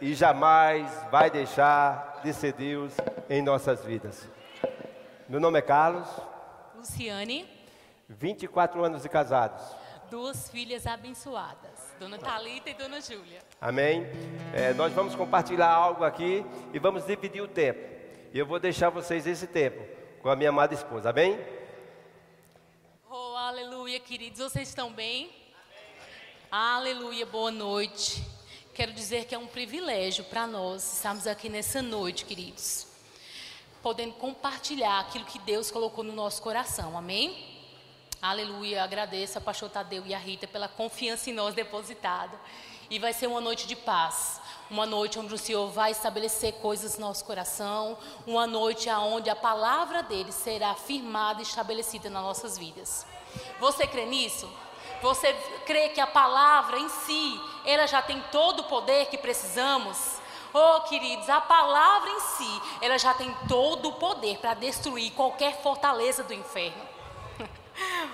[0.00, 2.94] e jamais vai deixar de ser Deus
[3.28, 4.28] em nossas vidas.
[5.28, 6.08] Meu nome é Carlos.
[6.76, 7.48] Luciane.
[8.08, 9.62] 24 anos de casados.
[10.08, 13.40] Duas filhas abençoadas, Dona Talita e Dona Júlia.
[13.60, 14.06] Amém.
[14.54, 17.80] É, nós vamos compartilhar algo aqui e vamos dividir o tempo.
[18.32, 19.82] E eu vou deixar vocês esse tempo
[20.22, 21.10] com a minha amada esposa.
[21.10, 21.40] Amém?
[23.10, 24.38] Oh, aleluia, queridos.
[24.38, 25.24] Vocês estão bem?
[25.24, 26.52] Amém.
[26.52, 28.35] Aleluia, boa noite.
[28.76, 32.86] Quero dizer que é um privilégio para nós estarmos aqui nessa noite, queridos,
[33.82, 36.94] podendo compartilhar aquilo que Deus colocou no nosso coração.
[36.94, 37.58] Amém?
[38.20, 42.38] Aleluia, agradeço a pastor Tadeu e a Rita pela confiança em nós depositada.
[42.90, 46.98] E vai ser uma noite de paz, uma noite onde o Senhor vai estabelecer coisas
[46.98, 52.58] no nosso coração, uma noite onde a palavra dele será firmada e estabelecida nas nossas
[52.58, 53.06] vidas.
[53.58, 54.46] Você crê nisso?
[55.00, 55.32] Você
[55.64, 60.16] crê que a palavra em si, ela já tem todo o poder que precisamos?
[60.54, 65.60] Oh, queridos, a palavra em si, ela já tem todo o poder para destruir qualquer
[65.62, 66.82] fortaleza do inferno.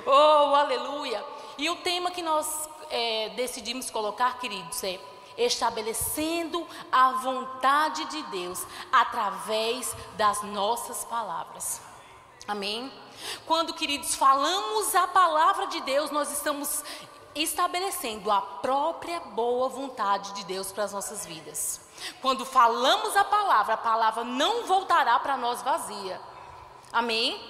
[0.05, 1.25] Oh, aleluia!
[1.56, 4.98] E o tema que nós é, decidimos colocar, queridos, é
[5.39, 11.80] estabelecendo a vontade de Deus através das nossas palavras.
[12.47, 12.92] Amém?
[13.47, 16.83] Quando, queridos, falamos a palavra de Deus, nós estamos
[17.34, 21.80] estabelecendo a própria boa vontade de Deus para as nossas vidas.
[22.20, 26.20] Quando falamos a palavra, a palavra não voltará para nós vazia.
[26.92, 27.41] Amém?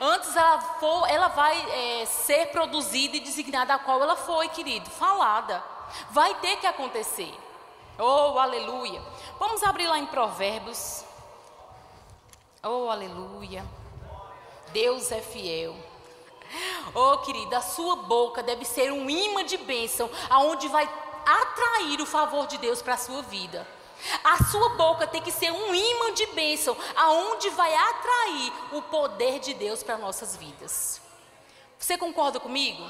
[0.00, 4.88] Antes ela, for, ela vai é, ser produzida e designada a qual ela foi, querido,
[4.90, 5.62] falada.
[6.10, 7.32] Vai ter que acontecer.
[7.98, 9.02] Oh, aleluia.
[9.38, 11.04] Vamos abrir lá em Provérbios.
[12.62, 13.64] Oh, aleluia.
[14.72, 15.76] Deus é fiel.
[16.94, 20.88] Oh, querida, a sua boca deve ser um imã de bênção, aonde vai
[21.24, 23.66] atrair o favor de Deus para a sua vida.
[24.22, 29.40] A sua boca tem que ser um imã de bênção, aonde vai atrair o poder
[29.40, 31.00] de Deus para nossas vidas.
[31.78, 32.82] Você concorda comigo?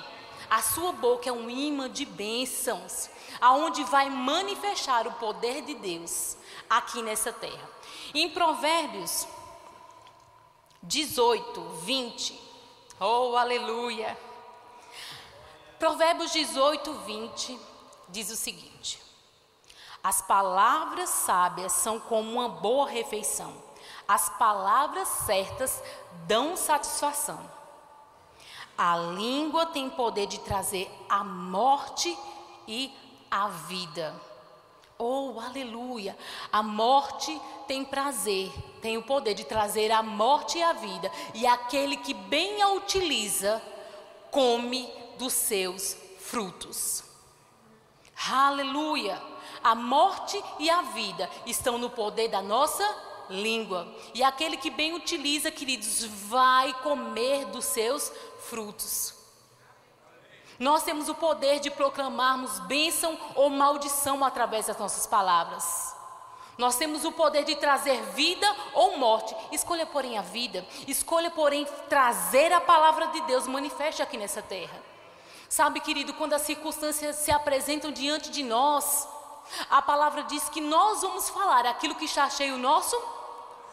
[0.51, 3.09] A sua boca é um imã de bênçãos,
[3.41, 6.37] aonde vai manifestar o poder de Deus
[6.69, 7.69] aqui nessa terra.
[8.15, 9.27] Em Provérbios
[10.83, 12.46] 18, 20.
[12.99, 14.17] Oh, aleluia!
[15.79, 17.61] Provérbios 18, 20
[18.09, 19.03] diz o seguinte:
[20.03, 23.53] as palavras sábias são como uma boa refeição.
[24.09, 25.83] As palavras certas
[26.27, 27.39] dão satisfação.
[28.79, 32.17] A língua tem poder de trazer a morte
[32.67, 32.95] e
[33.31, 34.15] a vida.
[34.99, 36.17] Oh, aleluia!
[36.51, 41.11] A morte tem prazer, tem o poder de trazer a morte e a vida.
[41.35, 43.63] E aquele que bem a utiliza,
[44.31, 47.05] come dos seus frutos.
[48.31, 49.23] Aleluia!
[49.63, 52.85] A morte e a vida estão no poder da nossa
[53.29, 53.87] língua.
[54.15, 59.16] E aquele que bem utiliza, queridos, vai comer dos seus frutos.
[60.59, 65.95] Nós temos o poder de proclamarmos bênção ou maldição através das nossas palavras.
[66.57, 69.37] Nós temos o poder de trazer vida ou morte.
[69.53, 70.67] Escolha, porém, a vida.
[70.89, 74.83] Escolha, porém, trazer a palavra de Deus manifeste aqui nessa terra.
[75.49, 79.07] Sabe, querido, quando as circunstâncias se apresentam diante de nós,
[79.71, 82.97] a palavra diz que nós vamos falar aquilo que está cheio nosso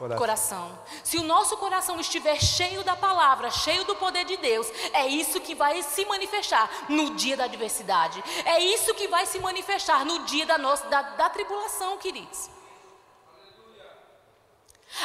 [0.09, 0.67] coração.
[0.67, 0.79] coração.
[1.03, 5.39] Se o nosso coração estiver cheio da palavra, cheio do poder de Deus, é isso
[5.39, 8.23] que vai se manifestar no dia da adversidade.
[8.45, 12.49] É isso que vai se manifestar no dia da, nossa, da, da tribulação, queridos.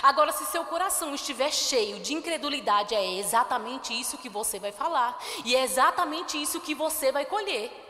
[0.03, 5.19] Agora, se seu coração estiver cheio de incredulidade, é exatamente isso que você vai falar,
[5.45, 7.88] e é exatamente isso que você vai colher.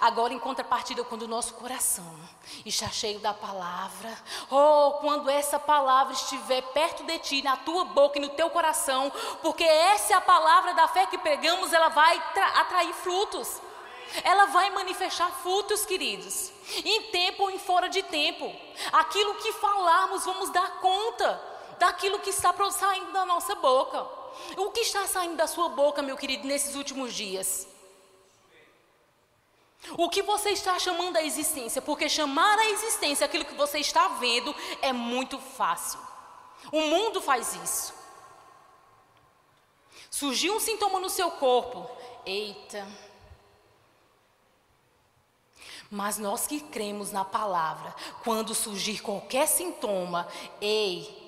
[0.00, 2.14] Agora, em contrapartida, quando o nosso coração
[2.64, 4.16] está cheio da palavra,
[4.50, 8.50] ou oh, quando essa palavra estiver perto de ti, na tua boca e no teu
[8.50, 12.20] coração, porque essa é a palavra da fé que pregamos, ela vai
[12.54, 13.60] atrair frutos,
[14.24, 16.52] ela vai manifestar frutos, queridos,
[16.84, 18.52] em tempo ou em fora de tempo.
[18.92, 21.40] Aquilo que falarmos, vamos dar conta
[21.78, 24.06] daquilo que está saindo da nossa boca.
[24.56, 27.66] O que está saindo da sua boca, meu querido, nesses últimos dias?
[29.96, 31.80] O que você está chamando a existência?
[31.80, 36.00] Porque chamar a existência aquilo que você está vendo é muito fácil.
[36.72, 37.94] O mundo faz isso.
[40.10, 41.88] Surgiu um sintoma no seu corpo.
[42.24, 42.86] Eita.
[45.90, 47.94] Mas nós que cremos na palavra,
[48.24, 50.26] quando surgir qualquer sintoma,
[50.60, 51.25] ei,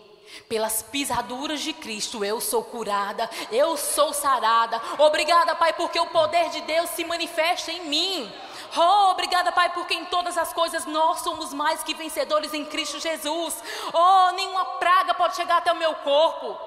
[0.49, 4.81] Pelas pisaduras de Cristo eu sou curada, eu sou sarada.
[4.99, 8.33] Obrigada, Pai, porque o poder de Deus se manifesta em mim.
[8.77, 12.99] Oh, obrigada, Pai, porque em todas as coisas nós somos mais que vencedores em Cristo
[12.99, 13.57] Jesus.
[13.93, 16.59] Oh, nenhuma praga pode chegar até o meu corpo.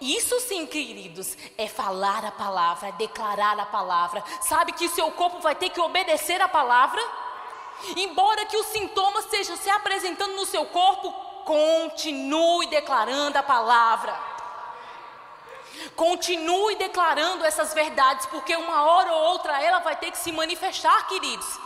[0.00, 4.24] Isso sim, queridos, é falar a palavra, é declarar a palavra.
[4.40, 7.00] Sabe que seu corpo vai ter que obedecer a palavra?
[7.96, 14.18] Embora que os sintomas estejam se apresentando no seu corpo, continue declarando a palavra.
[15.96, 21.06] Continue declarando essas verdades, porque uma hora ou outra ela vai ter que se manifestar,
[21.08, 21.58] queridos.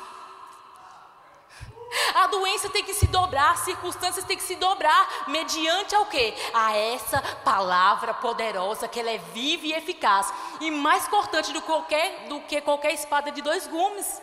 [2.14, 6.34] A doença tem que se dobrar, as circunstâncias têm que se dobrar, mediante ao quê?
[6.52, 12.26] A essa palavra poderosa, que ela é viva e eficaz, e mais cortante do, qualquer,
[12.28, 14.20] do que qualquer espada de dois gumes,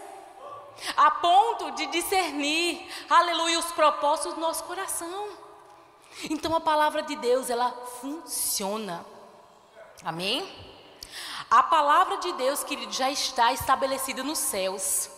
[0.97, 5.40] a ponto de discernir, aleluia, os propósitos do nosso coração.
[6.29, 9.05] Então a palavra de Deus, ela funciona.
[10.03, 10.47] Amém?
[11.49, 15.09] A palavra de Deus, querido, já está estabelecida nos céus.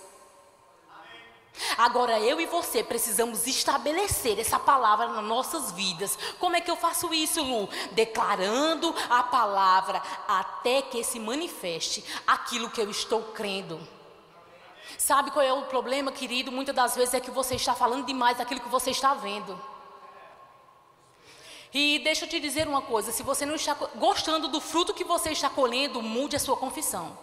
[1.77, 6.17] Agora eu e você precisamos estabelecer essa palavra nas nossas vidas.
[6.39, 7.69] Como é que eu faço isso, Lu?
[7.91, 13.79] Declarando a palavra até que se manifeste aquilo que eu estou crendo.
[14.97, 16.51] Sabe qual é o problema, querido?
[16.51, 19.59] Muitas das vezes é que você está falando demais daquilo que você está vendo.
[21.73, 25.03] E deixa eu te dizer uma coisa: se você não está gostando do fruto que
[25.03, 27.17] você está colhendo, mude a sua confissão.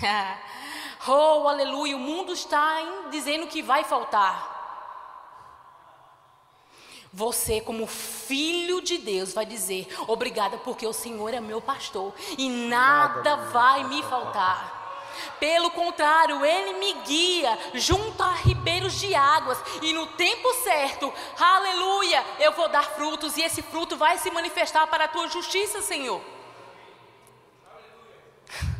[1.06, 4.50] oh, aleluia, o mundo está dizendo que vai faltar.
[7.12, 12.48] Você, como filho de Deus, vai dizer: Obrigada, porque o Senhor é meu pastor e
[12.48, 14.81] nada, nada vai me faltar.
[15.38, 22.24] Pelo contrário, Ele me guia junto a ribeiros de águas, e no tempo certo, aleluia,
[22.38, 26.20] eu vou dar frutos, e esse fruto vai se manifestar para a tua justiça, Senhor.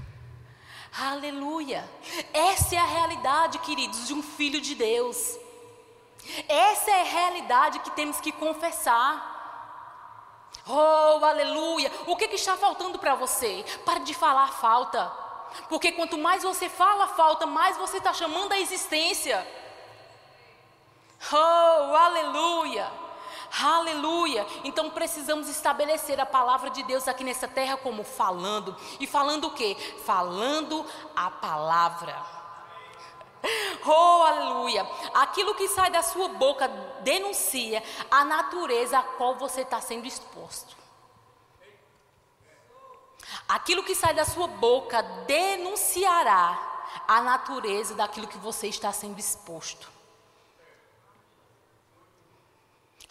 [0.99, 1.89] Aleluia.
[2.33, 5.39] Essa é a realidade, queridos, de um filho de Deus.
[6.49, 9.33] Essa é a realidade que temos que confessar.
[10.67, 11.91] Oh, aleluia.
[12.07, 13.65] O que, que está faltando para você?
[13.85, 15.22] Pare de falar falta.
[15.69, 19.47] Porque quanto mais você fala falta, mais você está chamando a existência.
[21.33, 22.91] Oh, aleluia!
[23.61, 24.47] Aleluia!
[24.65, 28.75] Então precisamos estabelecer a palavra de Deus aqui nessa terra como falando.
[28.99, 29.77] E falando o quê?
[30.05, 30.85] Falando
[31.15, 32.17] a palavra.
[33.85, 34.89] Oh, aleluia!
[35.15, 36.69] Aquilo que sai da sua boca
[37.01, 40.82] denuncia a natureza a qual você está sendo exposto.
[43.53, 46.59] Aquilo que sai da sua boca denunciará
[47.07, 49.91] a natureza daquilo que você está sendo exposto.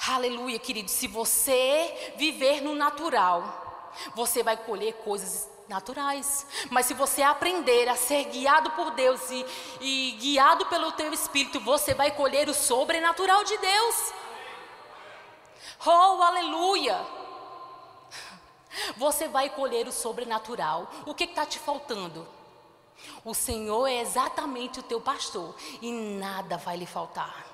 [0.10, 0.90] Aleluia, querido.
[0.90, 6.48] Se você viver no natural, você vai colher coisas naturais.
[6.72, 9.46] Mas se você aprender a ser guiado por Deus e,
[9.80, 14.14] e guiado pelo teu Espírito, você vai colher o sobrenatural de Deus.
[15.86, 17.21] Oh, aleluia!
[18.98, 20.90] Você vai colher o sobrenatural.
[21.06, 22.28] O que está te faltando?
[23.26, 27.46] O Senhor é exatamente o teu pastor e nada vai lhe faltar.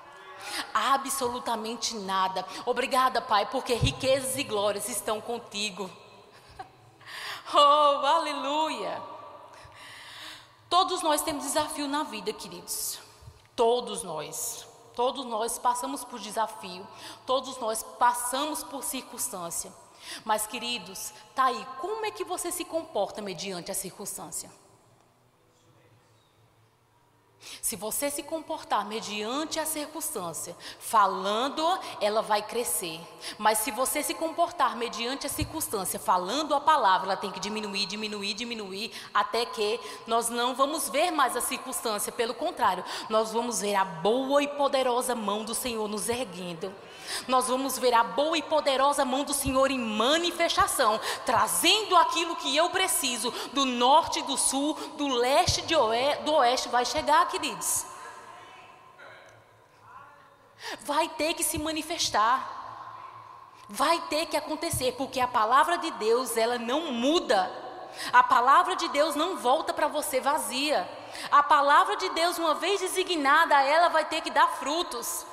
[0.72, 2.46] Absolutamente nada.
[2.64, 5.90] Obrigada, Pai, porque riquezas e glórias estão contigo.
[7.50, 9.00] Oh, aleluia.
[10.68, 12.98] Todos nós temos desafio na vida, queridos.
[13.56, 14.68] Todos nós.
[14.94, 16.86] Todos nós passamos por desafio.
[17.24, 19.72] Todos nós passamos por circunstância.
[20.24, 24.50] Mas, queridos, tá aí, como é que você se comporta mediante a circunstância?
[27.62, 31.64] Se você se comportar mediante a circunstância, falando,
[32.00, 33.00] ela vai crescer.
[33.38, 37.86] Mas se você se comportar mediante a circunstância, falando a palavra, ela tem que diminuir,
[37.86, 42.12] diminuir, diminuir, até que nós não vamos ver mais a circunstância.
[42.12, 46.72] Pelo contrário, nós vamos ver a boa e poderosa mão do Senhor nos erguendo
[47.26, 52.54] nós vamos ver a boa e poderosa mão do Senhor em manifestação, trazendo aquilo que
[52.56, 57.86] eu preciso do norte, do sul, do leste, do oeste, vai chegar, queridos.
[60.80, 62.56] Vai ter que se manifestar.
[63.68, 67.50] Vai ter que acontecer, porque a palavra de Deus, ela não muda.
[68.12, 70.88] A palavra de Deus não volta para você vazia.
[71.30, 75.26] A palavra de Deus, uma vez designada, ela vai ter que dar frutos.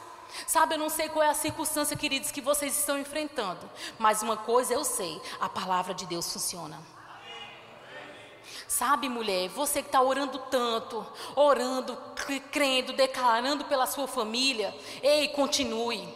[0.45, 4.35] Sabe, eu não sei qual é a circunstância, queridos, que vocês estão enfrentando, mas uma
[4.35, 6.94] coisa eu sei: a palavra de Deus funciona.
[8.67, 11.05] Sabe, mulher, você que está orando tanto,
[11.35, 11.95] orando,
[12.51, 16.07] crendo, declarando pela sua família, ei, continue.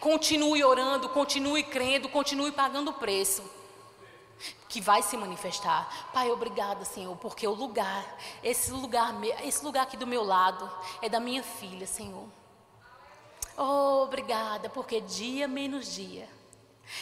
[0.00, 3.42] Continue orando, continue crendo, continue pagando o preço.
[4.68, 6.10] Que vai se manifestar.
[6.12, 8.04] Pai, obrigada, Senhor, porque o lugar,
[8.42, 10.70] esse lugar, esse lugar aqui do meu lado,
[11.02, 12.26] é da minha filha, Senhor.
[13.56, 16.37] Oh, obrigada, porque dia menos dia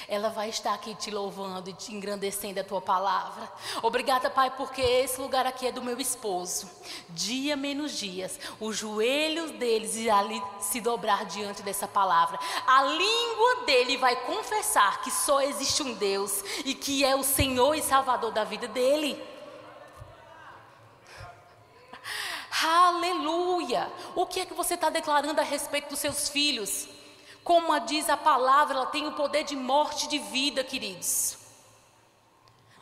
[0.09, 3.51] ela vai estar aqui te louvando e te engrandecendo a tua palavra.
[3.83, 6.71] Obrigada, Pai, porque esse lugar aqui é do meu esposo.
[7.11, 10.17] Dia menos dias, os joelhos deles irão
[10.61, 12.39] se dobrar diante dessa palavra.
[12.67, 17.75] A língua dele vai confessar que só existe um Deus e que é o Senhor
[17.75, 19.21] e Salvador da vida dele.
[22.65, 23.93] Aleluia!
[24.15, 26.89] O que é que você está declarando a respeito dos seus filhos?
[27.47, 31.39] Como diz a palavra, ela tem o poder de morte e de vida, queridos.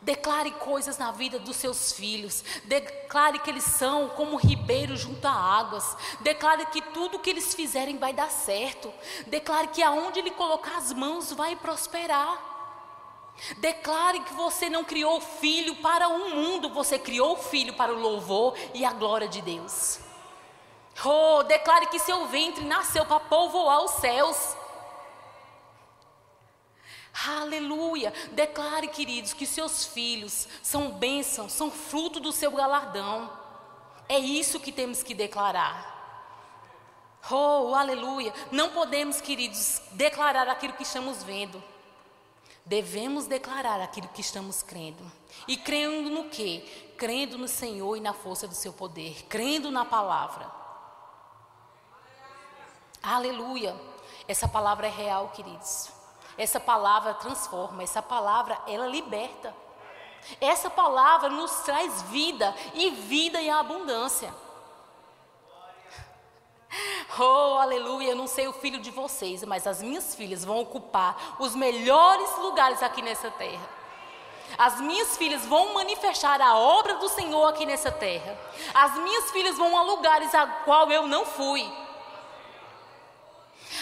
[0.01, 2.43] Declare coisas na vida dos seus filhos.
[2.63, 5.95] Declare que eles são como ribeiros junto a águas.
[6.21, 8.91] Declare que tudo que eles fizerem vai dar certo.
[9.27, 12.35] Declare que aonde ele colocar as mãos vai prosperar.
[13.57, 17.99] Declare que você não criou filho para o um mundo, você criou filho para o
[17.99, 20.04] louvor e a glória de Deus.
[21.03, 24.55] Oh, declare que seu ventre nasceu para povoar os céus.
[27.27, 28.13] Aleluia.
[28.31, 33.31] Declare, queridos, que seus filhos são bênçãos, são fruto do seu galardão.
[34.07, 35.93] É isso que temos que declarar.
[37.31, 38.33] Oh, aleluia.
[38.51, 41.63] Não podemos, queridos, declarar aquilo que estamos vendo.
[42.65, 45.11] Devemos declarar aquilo que estamos crendo.
[45.47, 46.63] E crendo no quê?
[46.97, 49.25] Crendo no Senhor e na força do seu poder.
[49.27, 50.64] Crendo na palavra.
[53.05, 53.75] Aleluia.
[54.27, 55.91] Essa palavra é real, queridos.
[56.37, 59.55] Essa palavra transforma, essa palavra ela liberta.
[60.41, 64.33] Essa palavra nos traz vida e vida em abundância.
[67.17, 71.37] Oh, aleluia, eu não sei o filho de vocês, mas as minhas filhas vão ocupar
[71.39, 73.69] os melhores lugares aqui nessa terra.
[74.57, 78.37] As minhas filhas vão manifestar a obra do Senhor aqui nessa terra.
[78.73, 81.71] As minhas filhas vão a lugares a qual eu não fui.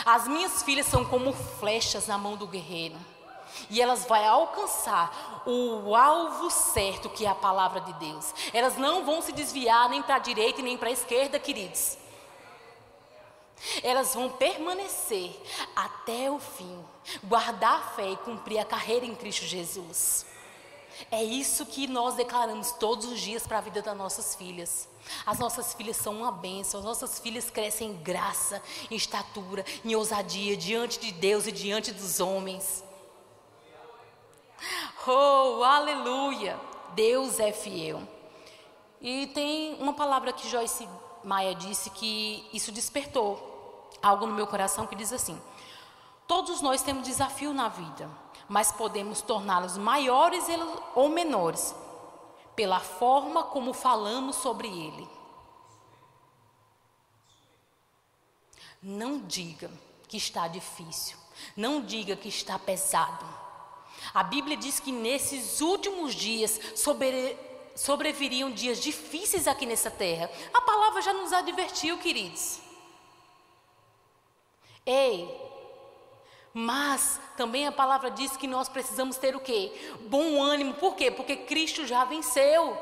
[0.05, 2.95] As minhas filhas são como flechas na mão do guerreiro.
[3.69, 8.33] E elas vão alcançar o alvo certo, que é a palavra de Deus.
[8.53, 11.98] Elas não vão se desviar nem para a direita nem para a esquerda, queridos.
[13.81, 15.39] Elas vão permanecer
[15.75, 16.83] até o fim,
[17.24, 20.25] guardar a fé e cumprir a carreira em Cristo Jesus.
[21.10, 24.88] É isso que nós declaramos todos os dias para a vida das nossas filhas.
[25.25, 29.95] As nossas filhas são uma bênção, as nossas filhas crescem em graça, em estatura, em
[29.95, 32.83] ousadia diante de Deus e diante dos homens.
[35.05, 36.60] Oh, aleluia!
[36.95, 38.01] Deus é fiel.
[39.01, 40.88] E tem uma palavra que Joyce
[41.24, 45.39] Maia disse que isso despertou algo no meu coração que diz assim:
[46.27, 48.10] Todos nós temos desafio na vida,
[48.48, 50.45] mas podemos torná-los maiores
[50.95, 51.75] ou menores
[52.55, 55.07] pela forma como falamos sobre ele.
[58.81, 59.72] Não diga
[60.07, 61.17] que está difícil,
[61.55, 63.25] não diga que está pesado.
[64.13, 67.38] A Bíblia diz que nesses últimos dias sobre,
[67.75, 70.29] sobreviriam dias difíceis aqui nessa terra.
[70.53, 72.60] A palavra já nos advertiu, queridos.
[74.86, 75.52] Ei,
[76.53, 79.72] mas também a palavra diz que nós precisamos ter o quê?
[80.01, 80.75] Bom ânimo.
[80.75, 81.10] Por quê?
[81.10, 82.77] Porque Cristo já venceu.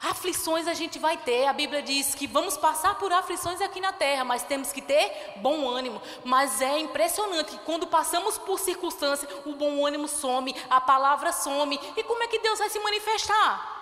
[0.00, 1.46] Aflições a gente vai ter.
[1.46, 5.34] A Bíblia diz que vamos passar por aflições aqui na terra, mas temos que ter
[5.36, 6.00] bom ânimo.
[6.24, 11.78] Mas é impressionante que quando passamos por circunstâncias, o bom ânimo some, a palavra some.
[11.96, 13.77] E como é que Deus vai se manifestar?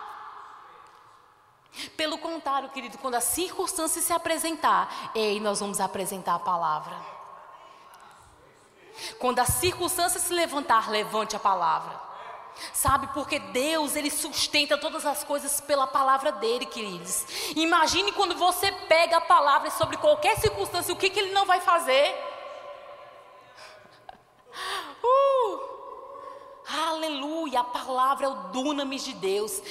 [1.97, 6.97] Pelo contrário, querido, quando a circunstância se apresentar, ei, nós vamos apresentar a palavra.
[9.19, 12.07] Quando a circunstância se levantar, levante a palavra.
[12.73, 17.27] Sabe, porque Deus, Ele sustenta todas as coisas pela palavra dEle, queridos.
[17.55, 21.61] Imagine quando você pega a palavra sobre qualquer circunstância, o que, que Ele não vai
[21.61, 22.15] fazer?
[25.05, 25.76] Uh!
[26.69, 29.63] Aleluia, a palavra é o dunamis de Deus.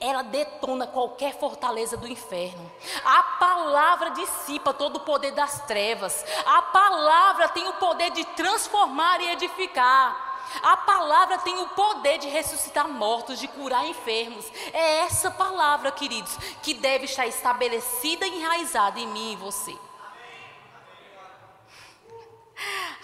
[0.00, 2.70] Ela detona qualquer fortaleza do inferno.
[3.04, 6.24] A palavra dissipa todo o poder das trevas.
[6.46, 10.26] A palavra tem o poder de transformar e edificar.
[10.62, 14.50] A palavra tem o poder de ressuscitar mortos, de curar enfermos.
[14.72, 19.76] É essa palavra, queridos, que deve estar estabelecida e enraizada em mim e você.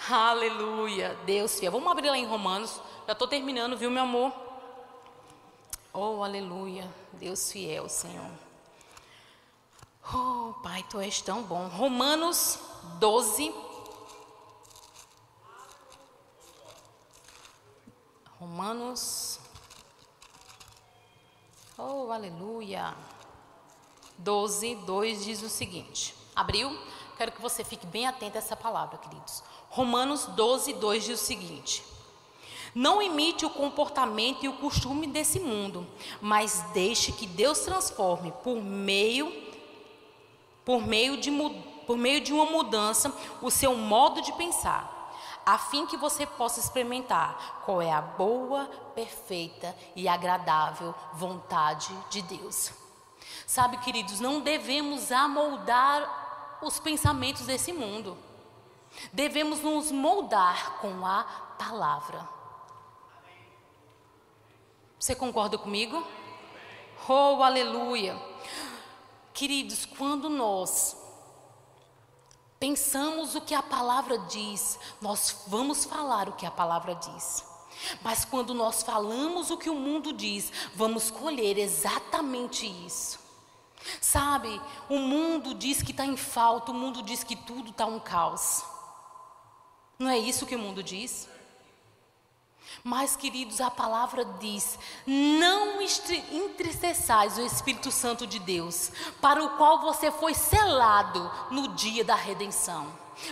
[0.09, 1.71] Aleluia, Deus fiel.
[1.71, 4.33] Vamos abrir lá em Romanos já estou terminando, viu, meu amor?
[5.93, 6.89] Oh, aleluia.
[7.13, 8.31] Deus fiel, Senhor.
[10.13, 11.67] Oh, Pai, tu és tão bom.
[11.67, 12.59] Romanos
[12.99, 13.53] 12.
[18.39, 19.39] Romanos.
[21.77, 22.95] Oh, aleluia.
[24.17, 26.15] 12, 2 diz o seguinte.
[26.35, 26.77] Abriu?
[27.17, 29.43] Quero que você fique bem atento a essa palavra, queridos.
[29.69, 31.94] Romanos 12, 2 diz o seguinte:
[32.75, 35.87] Não imite o comportamento e o costume desse mundo,
[36.21, 39.45] mas deixe que Deus transforme por meio
[40.65, 41.31] por meio de
[41.85, 45.13] por meio de uma mudança o seu modo de pensar,
[45.45, 48.65] a fim que você possa experimentar qual é a boa,
[48.95, 52.73] perfeita e agradável vontade de Deus.
[53.45, 58.17] Sabe, queridos, não devemos amoldar os pensamentos desse mundo.
[59.13, 61.23] Devemos nos moldar com a
[61.59, 62.34] palavra.
[65.05, 66.03] Você concorda comigo?
[67.07, 68.19] Oh, aleluia.
[69.35, 70.97] Queridos, quando nós
[72.59, 77.45] pensamos o que a palavra diz, nós vamos falar o que a palavra diz.
[78.01, 83.19] Mas quando nós falamos o que o mundo diz, vamos colher exatamente isso.
[84.01, 84.59] Sabe,
[84.89, 88.63] o mundo diz que está em falta, o mundo diz que tudo está um caos.
[89.99, 91.29] Não é isso que o mundo diz?
[92.87, 94.77] Mas, queridos, a palavra diz:
[95.07, 102.03] não entristeçais o Espírito Santo de Deus, para o qual você foi selado no dia
[102.03, 102.85] da redenção.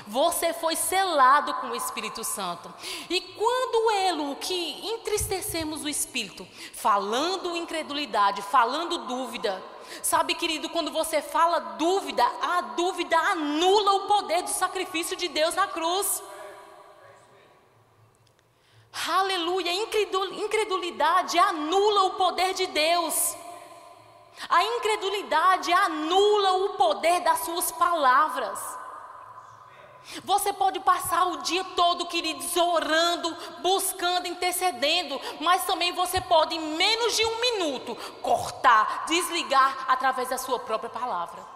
[0.08, 2.74] Você foi selado com o Espírito Santo.
[3.08, 9.64] E quando ele, que entristecemos o Espírito, falando incredulidade, falando dúvida,
[10.02, 15.54] Sabe, querido, quando você fala dúvida, a dúvida anula o poder do sacrifício de Deus
[15.54, 16.24] na cruz.
[19.08, 23.36] Aleluia, incredulidade anula o poder de Deus.
[24.50, 28.60] A incredulidade anula o poder das suas palavras.
[30.24, 36.76] Você pode passar o dia todo, queridos, orando, buscando, intercedendo, mas também você pode, em
[36.76, 41.54] menos de um minuto, cortar, desligar através da sua própria palavra.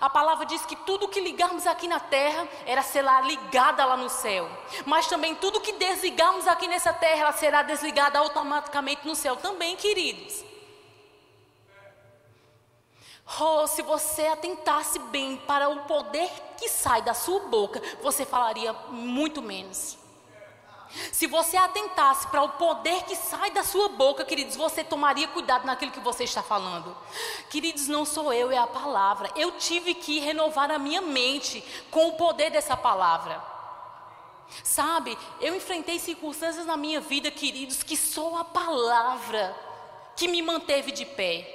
[0.00, 4.08] A palavra diz que tudo que ligarmos aqui na terra era será ligada lá no
[4.08, 4.48] céu.
[4.84, 9.76] Mas também tudo que desligarmos aqui nessa terra ela será desligada automaticamente no céu também,
[9.76, 10.44] queridos.
[13.40, 18.72] Oh, se você atentasse bem para o poder que sai da sua boca, você falaria
[18.90, 19.98] muito menos.
[21.12, 25.66] Se você atentasse para o poder que sai da sua boca, queridos, você tomaria cuidado
[25.66, 26.96] naquilo que você está falando.
[27.50, 29.30] Queridos, não sou eu, é a palavra.
[29.36, 33.42] Eu tive que renovar a minha mente com o poder dessa palavra.
[34.64, 39.54] Sabe, eu enfrentei circunstâncias na minha vida, queridos, que só a palavra
[40.16, 41.54] que me manteve de pé.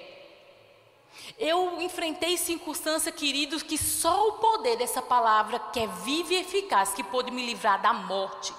[1.39, 6.93] Eu enfrentei circunstâncias, queridos, que só o poder dessa palavra, que é viva e eficaz,
[6.93, 8.54] que pôde me livrar da morte.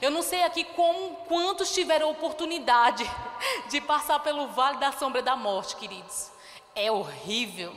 [0.00, 3.04] Eu não sei aqui com quantos tiveram oportunidade
[3.68, 6.30] de passar pelo vale da sombra da morte, queridos.
[6.74, 7.74] É horrível.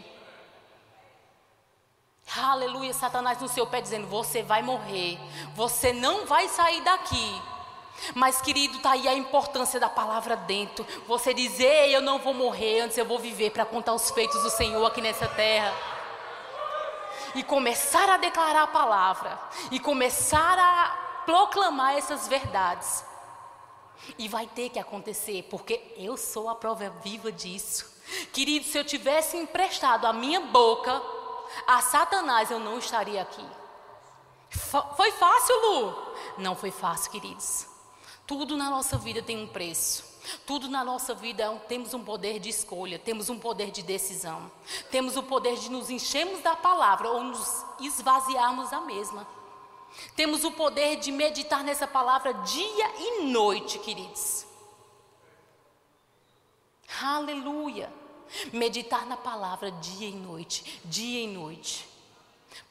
[2.38, 5.20] Aleluia, Satanás no seu pé dizendo: Você vai morrer,
[5.54, 7.42] você não vai sair daqui.
[8.14, 10.86] Mas, querido, está aí a importância da palavra dentro.
[11.08, 14.50] Você dizer: Eu não vou morrer, antes eu vou viver para contar os feitos do
[14.50, 15.74] Senhor aqui nessa terra.
[17.36, 19.38] E começar a declarar a palavra,
[19.70, 23.04] e começar a proclamar essas verdades.
[24.18, 27.94] E vai ter que acontecer, porque eu sou a prova viva disso.
[28.32, 31.02] Querido, se eu tivesse emprestado a minha boca
[31.66, 33.46] a Satanás, eu não estaria aqui.
[34.96, 36.14] Foi fácil, Lu?
[36.38, 37.68] Não foi fácil, queridos.
[38.28, 40.16] Tudo na nossa vida tem um preço.
[40.46, 44.52] Tudo na nossa vida é temos um poder de escolha, temos um poder de decisão.
[44.90, 49.28] Temos o poder de nos enchermos da palavra ou nos esvaziarmos da mesma.
[50.16, 54.46] Temos o poder de meditar nessa palavra dia e noite, queridos.
[57.02, 57.92] Aleluia.
[58.52, 61.96] Meditar na palavra dia e noite, dia e noite.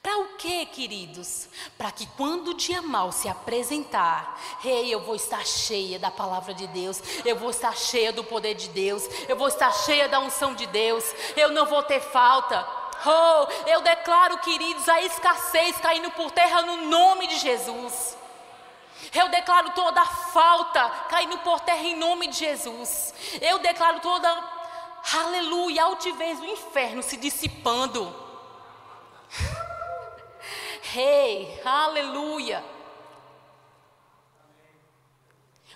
[0.02, 1.48] Para o quê, queridos?
[1.76, 6.10] Para que quando o dia mal se apresentar, rei, hey, eu vou estar cheia da
[6.10, 10.08] palavra de Deus, eu vou estar cheia do poder de Deus, eu vou estar cheia
[10.08, 11.04] da unção de Deus,
[11.36, 12.66] eu não vou ter falta.
[13.06, 18.16] Oh, eu declaro, queridos, a escassez caindo por terra no nome de Jesus.
[19.12, 23.14] Eu declaro toda a falta caindo por terra em nome de Jesus.
[23.40, 24.28] Eu declaro toda,
[25.12, 28.14] aleluia, altivez do inferno se dissipando.
[30.82, 32.64] Rei, hey, aleluia.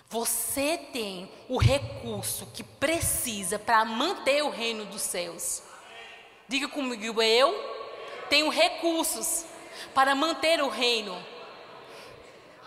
[0.09, 5.68] Você tem o recurso que precisa para manter o reino dos céus.
[6.49, 7.53] Diga comigo, eu
[8.27, 9.45] tenho recursos
[9.93, 11.15] para manter o reino.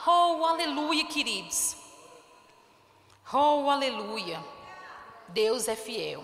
[0.07, 1.77] Oh, aleluia, queridos.
[3.33, 4.41] Oh, aleluia.
[5.27, 6.23] Deus é fiel.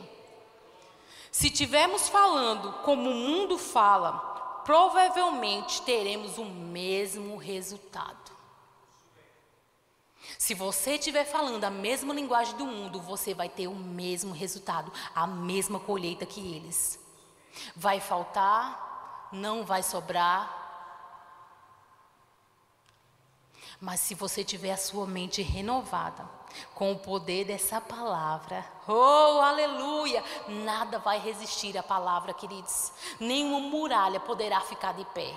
[1.32, 8.30] Se tivermos falando como o mundo fala, provavelmente teremos o mesmo resultado.
[10.38, 14.92] Se você estiver falando a mesma linguagem do mundo, você vai ter o mesmo resultado,
[15.12, 17.07] a mesma colheita que eles.
[17.74, 20.56] Vai faltar, não vai sobrar.
[23.80, 26.28] Mas se você tiver a sua mente renovada,
[26.74, 32.92] com o poder dessa palavra, oh aleluia, nada vai resistir à palavra, queridos.
[33.20, 35.32] Nenhuma muralha poderá ficar de pé.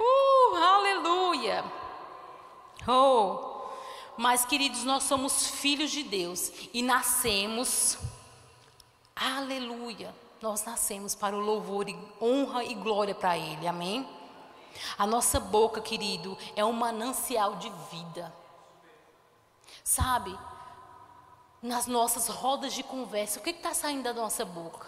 [0.00, 1.64] Uh, aleluia.
[2.86, 3.68] Oh,
[4.16, 7.98] mas queridos, nós somos filhos de Deus e nascemos,
[9.20, 14.08] aleluia, nós nascemos para o louvor e honra e glória para Ele, amém?
[14.96, 18.32] A nossa boca, querido, é um manancial de vida.
[19.82, 20.38] Sabe,
[21.62, 24.86] nas nossas rodas de conversa, o que está saindo da nossa boca?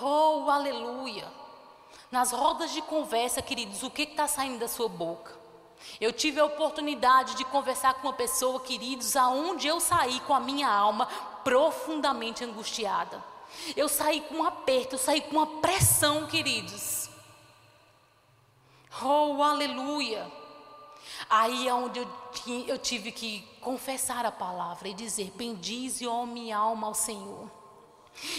[0.00, 1.30] Oh, aleluia!
[2.10, 5.42] Nas rodas de conversa, queridos, o que está saindo da sua boca?
[6.00, 10.40] Eu tive a oportunidade de conversar com uma pessoa, queridos, aonde eu saí com a
[10.40, 11.08] minha alma
[11.44, 13.22] profundamente angustiada.
[13.76, 17.10] Eu saí com um aperto, eu saí com uma pressão, queridos.
[19.02, 20.30] Oh, aleluia!
[21.28, 22.08] Aí é onde eu,
[22.66, 27.50] eu tive que confessar a palavra e dizer: Bendize, ó minha alma, ao Senhor.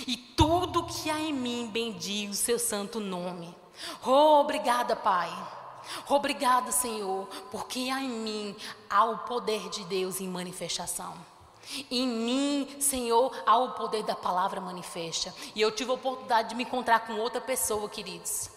[0.05, 3.55] E tudo que há em mim bendiga o seu santo nome.
[4.05, 5.31] Oh, obrigada, Pai.
[6.07, 8.55] Obrigada, Senhor, porque há em mim
[8.89, 11.13] há o poder de Deus em manifestação.
[11.89, 15.33] Em mim, Senhor, há o poder da palavra manifesta.
[15.55, 18.49] E eu tive a oportunidade de me encontrar com outra pessoa, queridos.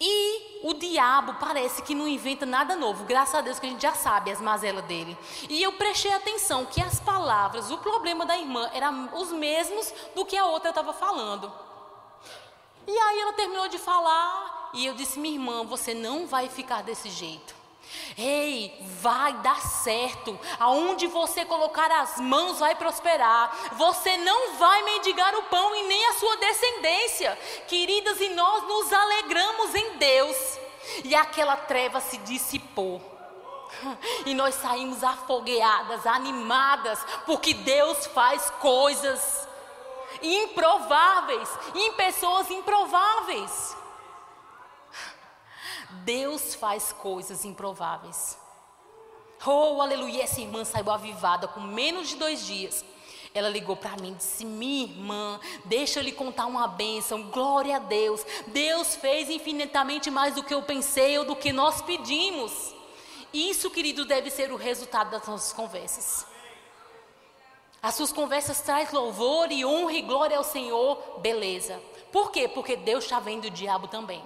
[0.00, 3.82] E o diabo parece que não inventa nada novo, graças a Deus que a gente
[3.82, 5.16] já sabe as mazelas dele.
[5.48, 10.24] E eu prestei atenção que as palavras, o problema da irmã, eram os mesmos do
[10.24, 11.52] que a outra estava falando.
[12.86, 16.82] E aí ela terminou de falar e eu disse: minha irmã, você não vai ficar
[16.82, 17.63] desse jeito.
[18.16, 20.38] Ei, vai dar certo.
[20.58, 23.54] Aonde você colocar as mãos vai prosperar.
[23.72, 27.38] Você não vai mendigar o pão e nem a sua descendência.
[27.66, 30.58] Queridas, e nós nos alegramos em Deus.
[31.04, 33.02] E aquela treva se dissipou.
[34.24, 39.48] E nós saímos afogueadas, animadas, porque Deus faz coisas
[40.22, 43.76] improváveis, em pessoas improváveis.
[46.04, 48.38] Deus faz coisas improváveis.
[49.46, 50.22] Oh, aleluia!
[50.22, 52.84] Essa irmã saiu avivada com menos de dois dias.
[53.34, 57.24] Ela ligou para mim e disse: Minha irmã, deixa eu lhe contar uma bênção.
[57.30, 58.24] Glória a Deus.
[58.46, 62.74] Deus fez infinitamente mais do que eu pensei ou do que nós pedimos.
[63.32, 66.26] Isso, querido, deve ser o resultado das nossas conversas.
[67.82, 71.82] As suas conversas traz louvor e honra e glória ao Senhor, beleza.
[72.10, 72.48] Por quê?
[72.48, 74.22] Porque Deus está vendo o diabo também.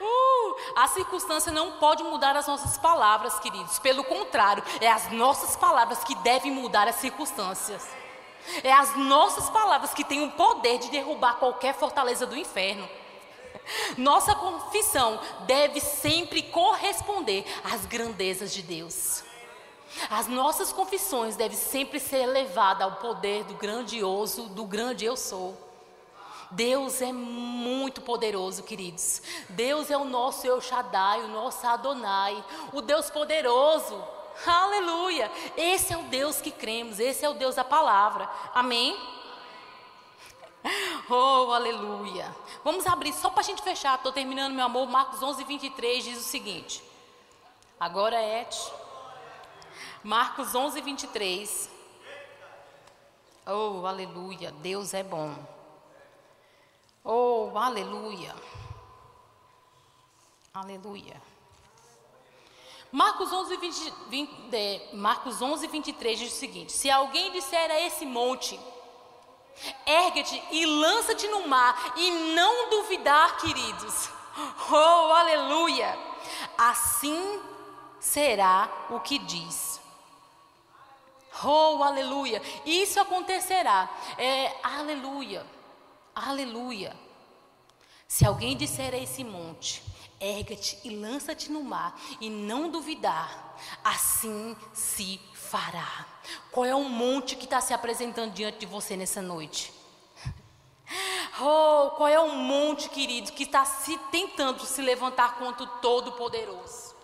[0.00, 3.78] Uh, a circunstância não pode mudar as nossas palavras, queridos.
[3.78, 7.86] Pelo contrário, é as nossas palavras que devem mudar as circunstâncias.
[8.62, 12.88] É as nossas palavras que têm o poder de derrubar qualquer fortaleza do inferno.
[13.96, 19.22] Nossa confissão deve sempre corresponder às grandezas de Deus.
[20.10, 25.67] As nossas confissões devem sempre ser elevadas ao poder do grandioso, do grande eu sou.
[26.50, 29.22] Deus é muito poderoso, queridos.
[29.50, 34.02] Deus é o nosso El Shaddai, o nosso Adonai, o Deus poderoso.
[34.46, 35.30] Aleluia!
[35.56, 38.28] Esse é o Deus que cremos, esse é o Deus da palavra.
[38.54, 38.96] Amém?
[41.10, 42.34] Oh, aleluia.
[42.62, 44.88] Vamos abrir, só para a gente fechar, estou terminando, meu amor.
[44.88, 46.82] Marcos 11, 23 diz o seguinte.
[47.78, 48.48] Agora é.
[50.02, 51.70] Marcos 11, 23.
[53.46, 54.52] Oh, aleluia.
[54.52, 55.57] Deus é bom.
[57.04, 58.34] Oh, aleluia.
[60.52, 61.20] Aleluia.
[62.90, 68.06] Marcos 11, 20, 20, Marcos 11, 23 diz o seguinte: Se alguém disser a esse
[68.06, 68.58] monte,
[69.86, 74.10] ergue-te e lança-te no mar, e não duvidar, queridos,
[74.70, 75.98] oh, aleluia,
[76.56, 77.42] assim
[78.00, 79.80] será o que diz.
[81.44, 85.57] Oh, aleluia, isso acontecerá, é, aleluia.
[86.26, 86.96] Aleluia.
[88.08, 89.82] Se alguém disser a esse monte,
[90.20, 96.06] erga-te e lança-te no mar, e não duvidar, assim se fará.
[96.50, 99.72] Qual é o monte que está se apresentando diante de você nessa noite?
[101.40, 106.96] Oh, qual é o monte, querido, que está se tentando se levantar contra o Todo-Poderoso?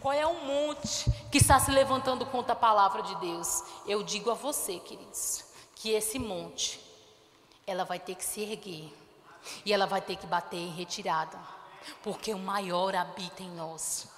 [0.00, 3.62] Qual é o monte que está se levantando contra a palavra de Deus?
[3.86, 5.44] Eu digo a você, queridos,
[5.76, 6.80] que esse monte,
[7.66, 8.92] ela vai ter que se erguer
[9.64, 11.38] e ela vai ter que bater em retirada,
[12.02, 14.08] porque o maior habita em nós.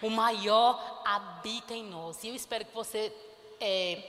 [0.00, 2.22] O maior habita em nós.
[2.24, 3.14] E eu espero que você
[3.60, 4.02] é,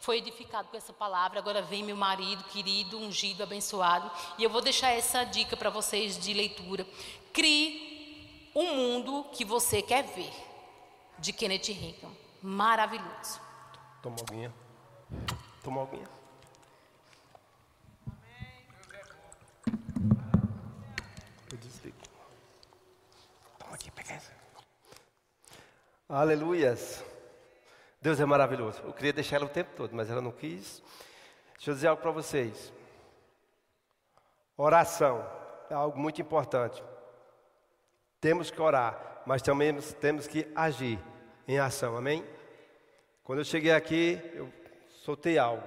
[0.00, 1.38] foi edificado com essa palavra.
[1.38, 4.10] Agora vem meu marido querido, ungido, abençoado.
[4.38, 6.86] E eu vou deixar essa dica para vocês de leitura.
[7.32, 10.32] Crie o um mundo que você quer ver.
[11.18, 12.16] De Kenneth Hagin.
[12.42, 13.40] Maravilhoso.
[14.02, 14.52] Toma alguinha.
[15.62, 16.20] Toma alguinha.
[23.58, 24.32] Toma aqui, pega essa.
[26.12, 27.04] Aleluias.
[28.02, 28.82] Deus é maravilhoso.
[28.82, 30.82] Eu queria deixar ela o tempo todo, mas ela não quis.
[31.54, 32.72] Deixa eu dizer algo para vocês.
[34.56, 35.24] Oração
[35.70, 36.82] é algo muito importante.
[38.20, 40.98] Temos que orar, mas também temos que agir
[41.46, 42.26] em ação, amém?
[43.22, 44.52] Quando eu cheguei aqui, eu
[45.04, 45.62] soltei algo.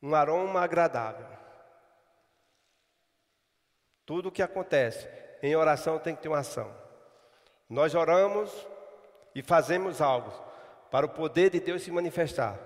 [0.00, 1.26] Um aroma agradável.
[4.06, 5.08] Tudo o que acontece
[5.42, 6.72] em oração tem que ter uma ação.
[7.68, 8.72] Nós oramos
[9.34, 10.32] e fazemos algo
[10.90, 12.58] para o poder de Deus se manifestar.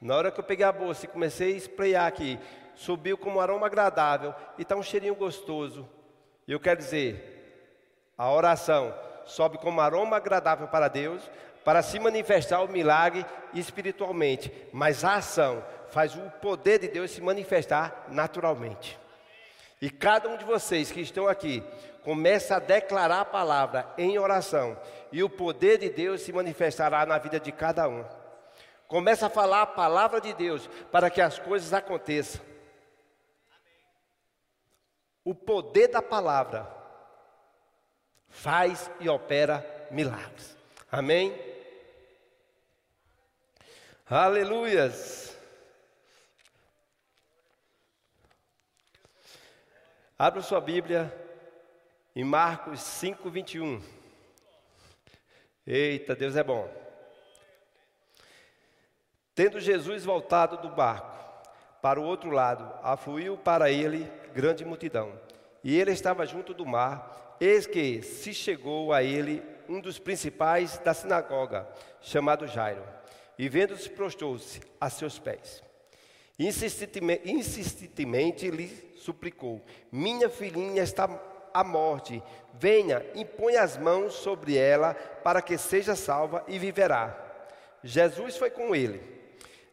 [0.00, 2.38] Na hora que eu peguei a bolsa e comecei a esprear aqui,
[2.74, 5.88] subiu como um aroma agradável e está um cheirinho gostoso.
[6.46, 11.22] E eu quero dizer, a oração sobe como aroma agradável para Deus,
[11.64, 17.22] para se manifestar o milagre espiritualmente, mas a ação faz o poder de Deus se
[17.22, 18.98] manifestar naturalmente.
[19.84, 21.62] E cada um de vocês que estão aqui,
[22.02, 24.80] começa a declarar a palavra em oração,
[25.12, 28.02] e o poder de Deus se manifestará na vida de cada um.
[28.88, 32.40] Começa a falar a palavra de Deus para que as coisas aconteçam.
[35.22, 36.66] O poder da palavra
[38.30, 40.56] faz e opera milagres.
[40.90, 41.38] Amém?
[44.08, 45.33] Aleluias.
[50.16, 51.12] Abra sua Bíblia
[52.14, 53.82] em Marcos 5, 21.
[55.66, 56.72] Eita, Deus é bom.
[59.34, 61.12] Tendo Jesus voltado do barco
[61.82, 65.18] para o outro lado, afluiu para ele grande multidão.
[65.64, 70.78] E ele estava junto do mar, eis que se chegou a ele um dos principais
[70.78, 71.68] da sinagoga,
[72.00, 72.84] chamado Jairo,
[73.36, 75.60] e vendo-se prostrou-se a seus pés.
[76.38, 81.08] Insistentemente, insistentemente lhe suplicou: Minha filhinha está
[81.52, 82.22] à morte.
[82.54, 87.20] Venha, impõe as mãos sobre ela, para que seja salva e viverá.
[87.82, 89.02] Jesus foi com ele.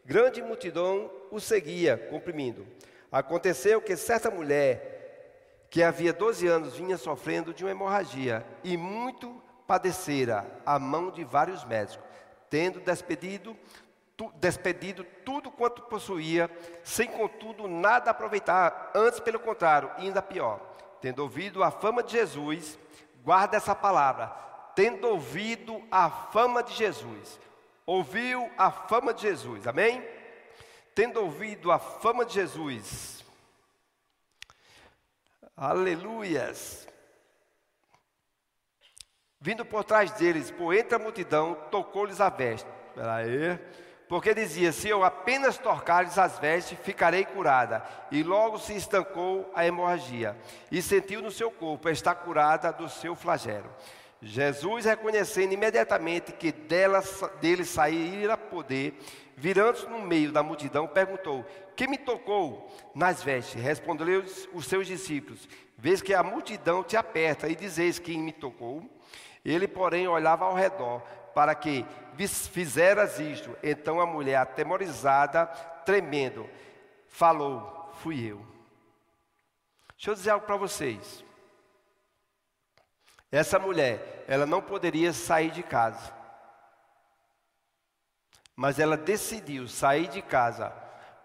[0.05, 2.67] Grande multidão o seguia, comprimindo.
[3.11, 9.41] Aconteceu que certa mulher, que havia 12 anos, vinha sofrendo de uma hemorragia e muito
[9.65, 12.05] padecera a mão de vários médicos,
[12.49, 13.55] tendo despedido
[14.35, 16.49] despedido tudo quanto possuía,
[16.83, 22.77] sem contudo nada aproveitar, antes pelo contrário, ainda pior tendo ouvido a fama de Jesus,
[23.23, 24.27] guarda essa palavra,
[24.75, 27.39] tendo ouvido a fama de Jesus,
[27.85, 30.07] ouviu a fama de Jesus, amém?
[30.93, 33.25] Tendo ouvido a fama de Jesus,
[35.57, 36.87] aleluias.
[39.39, 42.69] Vindo por trás deles, por entre a multidão, tocou-lhes a veste.
[42.89, 43.59] Espera aí
[44.11, 47.81] porque dizia: Se eu apenas tocar-lhes as vestes, ficarei curada.
[48.11, 50.35] E logo se estancou a hemorragia,
[50.69, 53.73] e sentiu no seu corpo estar curada do seu flagelo.
[54.21, 57.01] Jesus, reconhecendo imediatamente que dela,
[57.39, 58.99] dele saíra poder,
[59.37, 63.63] virando-se no meio da multidão, perguntou: Quem me tocou nas vestes?
[63.63, 65.47] Respondeu os seus discípulos:
[65.77, 68.83] Vês que a multidão te aperta e dizeis quem me tocou?
[69.45, 71.01] Ele, porém, olhava ao redor
[71.33, 71.85] para que
[72.17, 73.55] fizeras isto.
[73.63, 75.45] Então a mulher, atemorizada,
[75.85, 76.49] tremendo,
[77.07, 78.45] falou: Fui eu.
[79.95, 81.23] Deixa eu dizer algo para vocês.
[83.31, 86.13] Essa mulher, ela não poderia sair de casa.
[88.55, 90.69] Mas ela decidiu sair de casa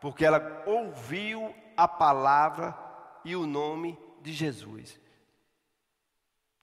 [0.00, 2.76] porque ela ouviu a palavra
[3.24, 5.00] e o nome de Jesus.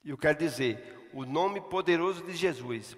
[0.03, 2.97] E eu quero dizer, o nome poderoso de Jesus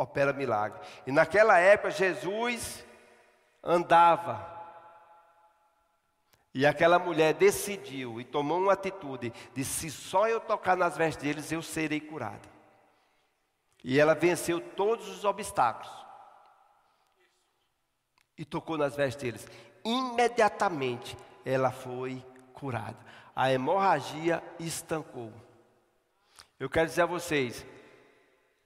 [0.00, 0.80] opera milagre.
[1.06, 2.84] E naquela época Jesus
[3.62, 4.58] andava
[6.52, 11.22] E aquela mulher decidiu e tomou uma atitude de se só eu tocar nas vestes
[11.22, 12.48] deles eu serei curada.
[13.84, 15.92] E ela venceu todos os obstáculos.
[18.36, 19.48] E tocou nas vestes deles.
[19.84, 22.98] Imediatamente ela foi curada.
[23.36, 25.32] A hemorragia estancou.
[26.58, 27.64] Eu quero dizer a vocês,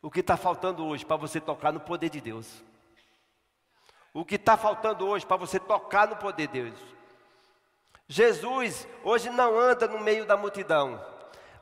[0.04, 2.62] o que está faltando hoje para você tocar no poder de Deus.
[4.12, 6.78] O que está faltando hoje para você tocar no poder de Deus.
[8.06, 11.02] Jesus hoje não anda no meio da multidão,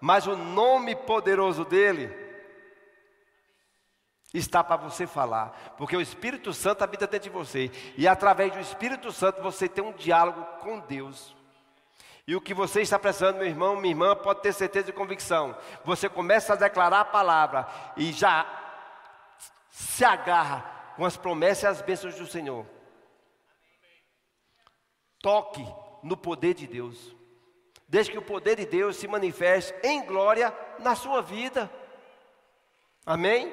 [0.01, 2.13] mas o nome poderoso dele
[4.35, 8.59] está para você falar, porque o Espírito Santo habita dentro de você, e através do
[8.59, 11.33] Espírito Santo você tem um diálogo com Deus.
[12.27, 15.57] E o que você está precisando, meu irmão, minha irmã, pode ter certeza e convicção.
[15.85, 18.47] Você começa a declarar a palavra e já
[19.71, 22.65] se agarra com as promessas e as bênçãos do Senhor.
[25.21, 25.67] Toque
[26.03, 27.15] no poder de Deus.
[27.89, 31.71] Desde que o poder de Deus se manifeste em glória na sua vida.
[33.05, 33.53] Amém?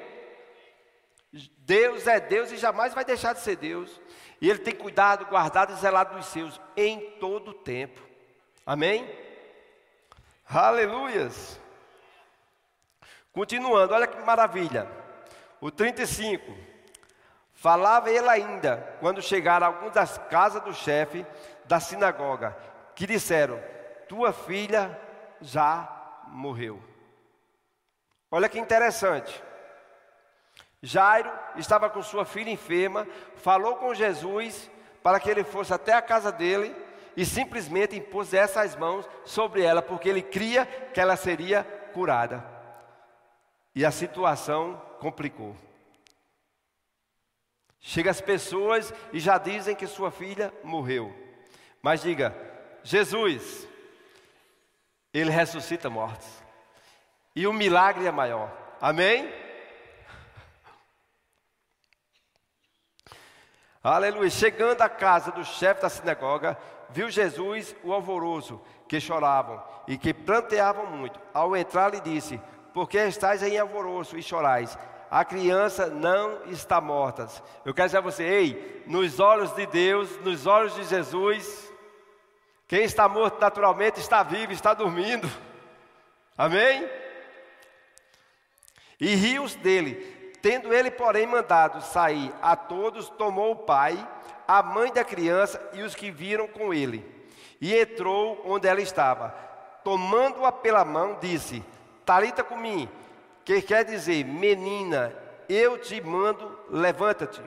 [1.58, 4.00] Deus é Deus e jamais vai deixar de ser Deus.
[4.40, 8.09] E Ele tem cuidado, guardado e zelado dos seus em todo o tempo.
[8.70, 9.04] Amém?
[10.48, 11.60] Aleluias.
[13.32, 14.86] Continuando, olha que maravilha.
[15.60, 16.56] O 35.
[17.52, 21.26] Falava ele ainda, quando chegaram alguns das casas do chefe
[21.64, 22.56] da sinagoga,
[22.94, 23.60] que disseram:
[24.08, 24.96] Tua filha
[25.40, 25.88] já
[26.28, 26.80] morreu.
[28.30, 29.42] Olha que interessante.
[30.80, 33.04] Jairo estava com sua filha enferma,
[33.34, 34.70] falou com Jesus
[35.02, 36.72] para que ele fosse até a casa dele
[37.16, 42.44] e simplesmente impusesse as mãos sobre ela, porque ele cria que ela seria curada.
[43.74, 45.56] E a situação complicou.
[47.80, 51.14] Chega as pessoas e já dizem que sua filha morreu.
[51.80, 52.36] Mas diga,
[52.82, 53.66] Jesus,
[55.14, 56.28] ele ressuscita mortos.
[57.34, 58.52] E o milagre é maior.
[58.80, 59.32] Amém?
[63.82, 64.28] Aleluia.
[64.28, 66.56] Chegando à casa do chefe da sinagoga,
[66.90, 71.18] viu Jesus o alvoroço, que choravam e que planteavam muito.
[71.32, 72.40] Ao entrar, lhe disse:
[72.74, 74.78] Por que estáis em alvoroço e chorais?
[75.10, 77.26] A criança não está morta.
[77.64, 81.72] Eu quero dizer a você, ei, nos olhos de Deus, nos olhos de Jesus,
[82.68, 85.28] quem está morto naturalmente está vivo, está dormindo.
[86.38, 86.88] Amém?
[89.00, 90.19] E rios dele.
[90.42, 94.06] Tendo ele, porém, mandado sair a todos, tomou o pai,
[94.48, 97.04] a mãe da criança e os que viram com ele,
[97.60, 99.34] e entrou onde ela estava.
[99.84, 101.62] Tomando-a pela mão, disse:
[102.06, 102.90] Talita comigo,
[103.44, 105.14] que quer dizer, menina,
[105.48, 107.42] eu te mando, levanta-te.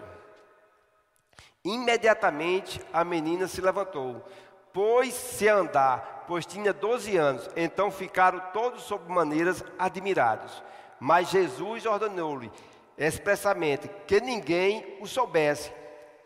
[1.65, 4.23] Imediatamente a menina se levantou,
[4.71, 7.49] pôs-se a andar, pois tinha doze anos.
[7.55, 10.61] Então ficaram todos sob maneiras admirados.
[10.99, 12.51] Mas Jesus ordenou-lhe
[12.97, 15.71] expressamente que ninguém o soubesse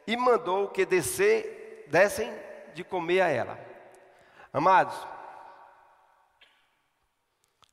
[0.06, 2.32] e mandou que descer, dessem
[2.74, 3.60] de comer a ela.
[4.54, 4.96] Amados,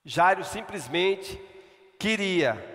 [0.04, 1.40] Jairo simplesmente
[1.98, 2.72] queria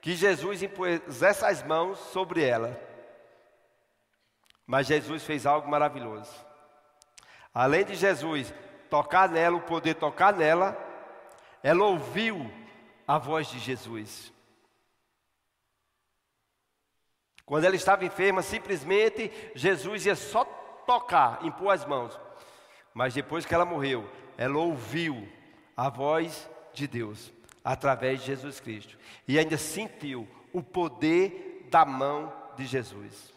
[0.00, 2.80] que Jesus impusesse as mãos sobre ela.
[4.66, 6.32] Mas Jesus fez algo maravilhoso.
[7.52, 8.52] Além de Jesus
[8.88, 10.76] tocar nela, o poder tocar nela,
[11.62, 12.50] ela ouviu
[13.06, 14.32] a voz de Jesus.
[17.50, 20.44] Quando ela estava enferma, simplesmente Jesus ia só
[20.86, 22.16] tocar, impor as mãos.
[22.94, 24.08] Mas depois que ela morreu,
[24.38, 25.28] ela ouviu
[25.76, 27.32] a voz de Deus
[27.64, 33.34] através de Jesus Cristo e ainda sentiu o poder da mão de Jesus.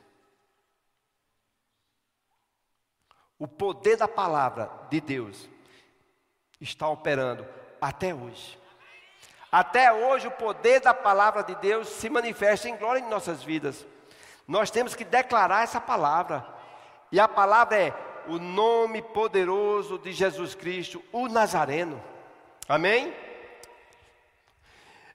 [3.40, 5.50] O poder da palavra de Deus
[6.62, 7.48] está operando
[7.82, 8.60] até hoje.
[9.52, 13.88] Até hoje, o poder da palavra de Deus se manifesta em glória em nossas vidas.
[14.48, 16.46] Nós temos que declarar essa palavra.
[17.12, 17.94] E a palavra é
[18.28, 22.02] o nome poderoso de Jesus Cristo, o Nazareno.
[22.68, 23.14] Amém?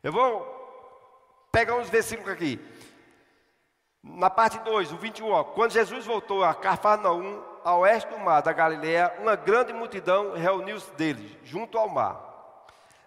[0.03, 0.47] Eu vou
[1.51, 2.61] pegar uns versículos aqui.
[4.03, 8.41] Na parte 2, o 21, ó, quando Jesus voltou a Cafarnaum, ao oeste do mar
[8.41, 12.29] da Galiléia, uma grande multidão reuniu-se deles, junto ao mar.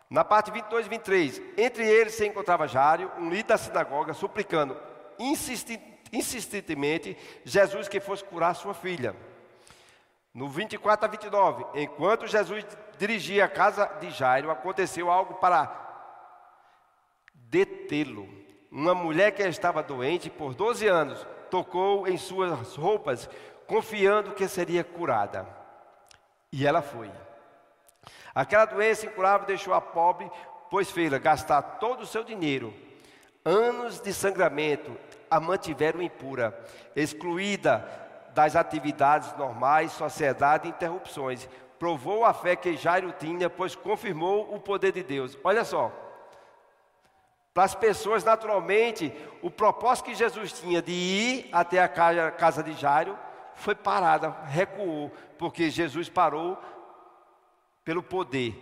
[0.10, 4.78] Na parte 22 e 23, entre eles se encontrava Jário, um líder da sinagoga, suplicando
[5.18, 9.16] insistentemente insistentemente Jesus que fosse curar sua filha.
[10.34, 12.66] No 24 a 29, enquanto Jesus
[12.98, 15.78] dirigia a casa de Jairo, aconteceu algo para
[17.34, 18.30] detê-lo.
[18.72, 23.30] Uma mulher que estava doente por 12 anos tocou em suas roupas,
[23.68, 25.46] confiando que seria curada.
[26.52, 27.12] E ela foi.
[28.34, 30.32] Aquela doença incurável deixou a pobre,
[30.70, 32.74] pois fez-la gastar todo o seu dinheiro.
[33.44, 34.96] Anos de sangramento
[35.30, 36.58] a mantiveram impura,
[36.96, 37.88] excluída
[38.34, 41.48] das atividades normais, sociedade e interrupções.
[41.80, 45.38] Provou a fé que Jairo tinha, pois confirmou o poder de Deus.
[45.44, 45.92] Olha só.
[47.54, 51.88] Para as pessoas, naturalmente, o propósito que Jesus tinha de ir até a
[52.32, 53.18] casa de Jairo
[53.56, 56.58] foi parada, recuou, porque Jesus parou
[57.84, 58.56] pelo poder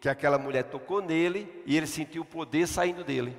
[0.00, 3.36] que aquela mulher tocou nele e ele sentiu o poder saindo dele.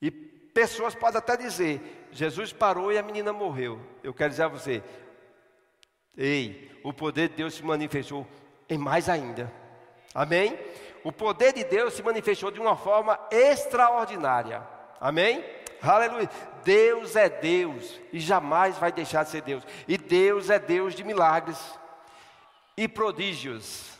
[0.00, 3.80] E pessoas podem até dizer: Jesus parou e a menina morreu.
[4.02, 4.82] Eu quero dizer a você:
[6.16, 8.26] ei, o poder de Deus se manifestou
[8.68, 9.52] em mais ainda.
[10.14, 10.58] Amém?
[11.02, 14.66] O poder de Deus se manifestou de uma forma extraordinária.
[15.00, 15.44] Amém?
[15.82, 16.28] Aleluia.
[16.62, 19.64] Deus é Deus e jamais vai deixar de ser Deus.
[19.88, 21.58] E Deus é Deus de milagres
[22.76, 23.90] e prodígios.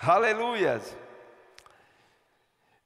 [0.00, 0.96] Aleluias.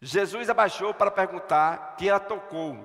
[0.04, 2.76] Jesus abaixou para perguntar quem a tocou.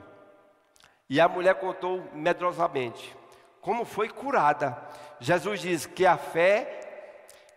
[1.09, 3.17] E a mulher contou medrosamente
[3.59, 4.81] como foi curada.
[5.19, 6.85] Jesus diz que a fé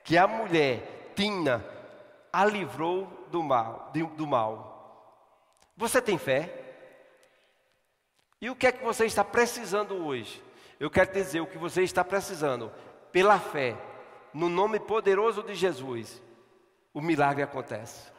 [0.02, 1.64] que a mulher tinha
[2.32, 5.30] a livrou do mal, do mal.
[5.76, 6.52] Você tem fé?
[8.40, 10.42] E o que é que você está precisando hoje?
[10.80, 12.72] Eu quero dizer o que você está precisando.
[13.12, 13.76] Pela fé,
[14.34, 16.20] no nome poderoso de Jesus,
[16.92, 18.10] o milagre acontece.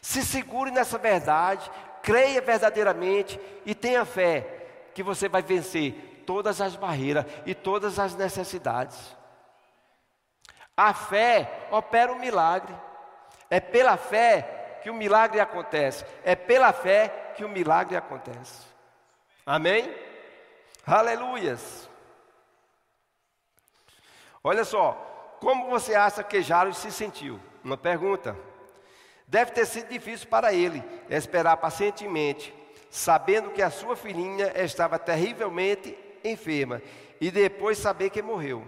[0.00, 1.70] Se segure nessa verdade,
[2.02, 8.14] creia verdadeiramente e tenha fé que você vai vencer todas as barreiras e todas as
[8.14, 9.16] necessidades.
[10.76, 12.74] A fé opera um milagre.
[13.48, 16.04] É pela fé que o milagre acontece.
[16.24, 18.66] É pela fé que o milagre acontece.
[19.46, 19.94] Amém?
[20.86, 21.88] Aleluias.
[24.42, 24.92] Olha só,
[25.40, 27.40] como você acha que Jairo se sentiu?
[27.62, 28.36] Uma pergunta.
[29.26, 32.54] Deve ter sido difícil para ele esperar pacientemente,
[32.90, 36.80] sabendo que a sua filhinha estava terrivelmente enferma,
[37.20, 38.64] e depois saber que morreu.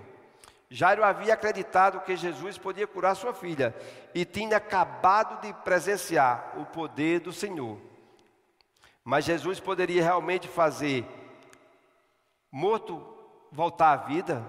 [0.68, 3.74] Jairo havia acreditado que Jesus podia curar sua filha
[4.14, 7.78] e tinha acabado de presenciar o poder do Senhor.
[9.04, 11.06] Mas Jesus poderia realmente fazer
[12.50, 13.00] morto
[13.52, 14.44] voltar à vida?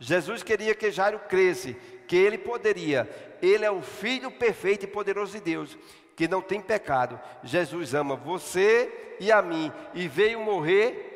[0.00, 1.76] Jesus queria que Jairo cresce,
[2.06, 3.08] que ele poderia.
[3.42, 5.76] Ele é o filho perfeito e poderoso de Deus,
[6.16, 7.20] que não tem pecado.
[7.42, 11.14] Jesus ama você e a mim e veio morrer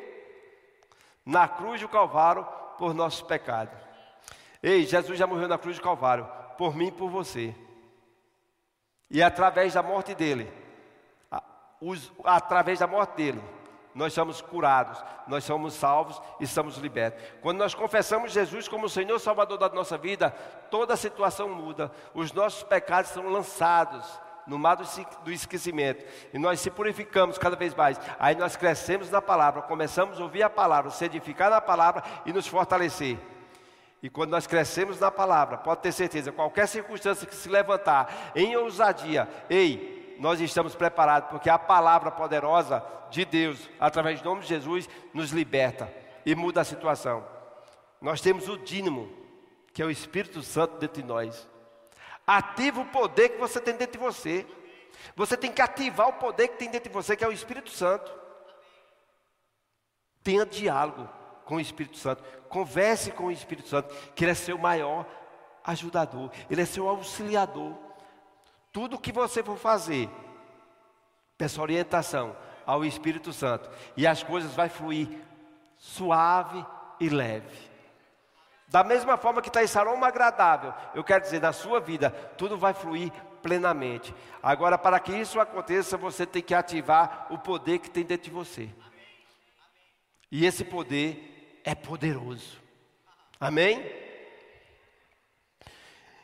[1.25, 2.45] na cruz do Calvário
[2.77, 3.77] por nossos pecados.
[4.61, 6.27] Ei, Jesus já morreu na cruz do Calvário
[6.57, 7.55] por mim e por você.
[9.09, 10.51] E através da morte dele,
[11.81, 13.41] os, através da morte dele,
[13.93, 17.21] nós somos curados, nós somos salvos e somos libertos.
[17.41, 20.31] Quando nós confessamos Jesus como o Senhor Salvador da nossa vida,
[20.69, 24.05] toda a situação muda, os nossos pecados são lançados
[24.47, 27.99] no mar do esquecimento e nós se purificamos cada vez mais.
[28.19, 32.33] Aí nós crescemos na palavra, começamos a ouvir a palavra, se edificar na palavra e
[32.33, 33.17] nos fortalecer.
[34.03, 38.55] E quando nós crescemos na palavra, pode ter certeza, qualquer circunstância que se levantar em
[38.55, 44.49] ousadia, ei, nós estamos preparados, porque a palavra poderosa de Deus, através do nome de
[44.49, 45.91] Jesus, nos liberta
[46.23, 47.25] e muda a situação.
[47.99, 49.11] Nós temos o dínamo,
[49.73, 51.49] que é o Espírito Santo dentro de nós.
[52.25, 54.45] Ativa o poder que você tem dentro de você.
[55.15, 57.71] Você tem que ativar o poder que tem dentro de você, que é o Espírito
[57.71, 58.13] Santo.
[60.23, 61.09] Tenha diálogo
[61.45, 62.23] com o Espírito Santo.
[62.47, 65.03] Converse com o Espírito Santo, que ele é seu maior
[65.63, 67.90] ajudador, ele é seu auxiliador.
[68.71, 70.09] Tudo que você for fazer,
[71.37, 75.09] peça orientação ao Espírito Santo e as coisas vai fluir
[75.77, 76.65] suave
[76.99, 77.69] e leve.
[78.67, 82.73] Da mesma forma que traz aroma agradável, eu quero dizer, na sua vida, tudo vai
[82.73, 83.11] fluir
[83.41, 84.15] plenamente.
[84.41, 88.31] Agora, para que isso aconteça, você tem que ativar o poder que tem dentro de
[88.31, 88.69] você.
[90.31, 92.61] E esse poder é poderoso.
[93.37, 94.00] Amém?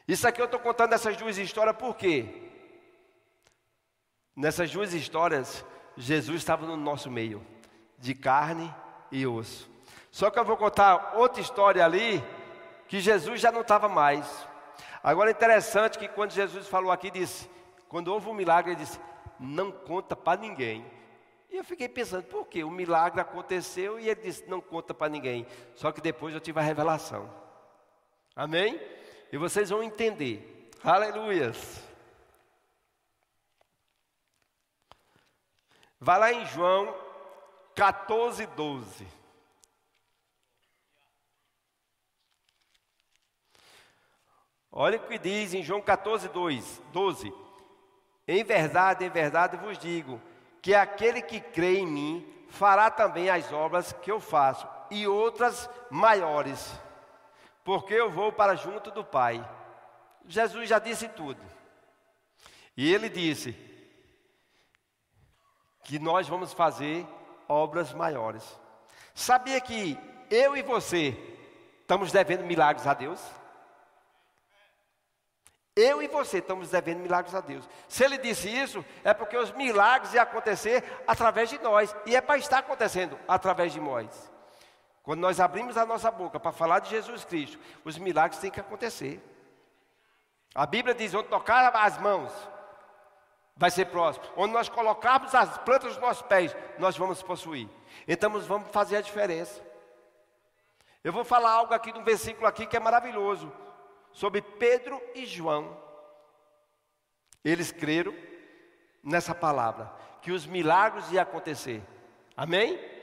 [0.07, 2.25] Isso aqui eu estou contando essas duas histórias por quê?
[4.33, 5.65] Nessas duas histórias,
[5.97, 7.45] Jesus estava no nosso meio,
[7.97, 8.73] de carne
[9.11, 9.69] e osso.
[10.11, 12.23] Só que eu vou contar outra história ali,
[12.87, 14.47] que Jesus já não estava mais.
[15.03, 17.49] Agora é interessante que quando Jesus falou aqui, disse,
[17.89, 18.99] quando houve um milagre, ele disse,
[19.39, 20.85] não conta para ninguém.
[21.49, 22.63] E eu fiquei pensando, por quê?
[22.63, 25.45] O milagre aconteceu e ele disse, não conta para ninguém.
[25.75, 27.29] Só que depois eu tive a revelação.
[28.35, 28.79] Amém?
[29.31, 30.71] E vocês vão entender.
[30.83, 31.83] Aleluias.
[35.99, 36.95] Vai lá em João
[37.75, 39.07] 14, 12.
[44.71, 47.33] Olha o que diz em João 14, 2, 12.
[48.27, 50.21] Em verdade, em verdade vos digo,
[50.61, 55.69] que aquele que crê em mim fará também as obras que eu faço, e outras
[55.89, 56.79] maiores,
[57.67, 59.45] porque eu vou para junto do Pai.
[60.25, 61.41] Jesus já disse tudo.
[62.77, 63.51] E ele disse
[65.83, 67.05] que nós vamos fazer
[67.45, 68.41] obras maiores.
[69.13, 69.99] Sabia que
[70.31, 71.13] eu e você
[71.81, 73.21] estamos devendo milagres a Deus?
[75.75, 77.67] Eu e você estamos devendo milagres a Deus.
[77.89, 81.93] Se ele disse isso, é porque os milagres iam acontecer através de nós.
[82.05, 84.36] E é para estar acontecendo através de nós.
[85.07, 88.59] Quando nós abrimos a nossa boca para falar de Jesus Cristo, os milagres têm que
[88.59, 89.23] acontecer.
[90.53, 92.29] A Bíblia diz: onde tocar as mãos,
[93.55, 94.25] vai ser próximo.
[94.35, 97.69] Onde nós colocarmos as plantas dos nossos pés, nós vamos possuir.
[98.05, 99.65] Então vamos fazer a diferença.
[101.01, 103.49] Eu vou falar algo aqui de um versículo aqui que é maravilhoso
[104.11, 105.81] sobre Pedro e João.
[107.45, 108.13] Eles creram
[109.01, 109.89] nessa palavra,
[110.21, 111.81] que os milagres iam acontecer.
[112.35, 112.96] Amém?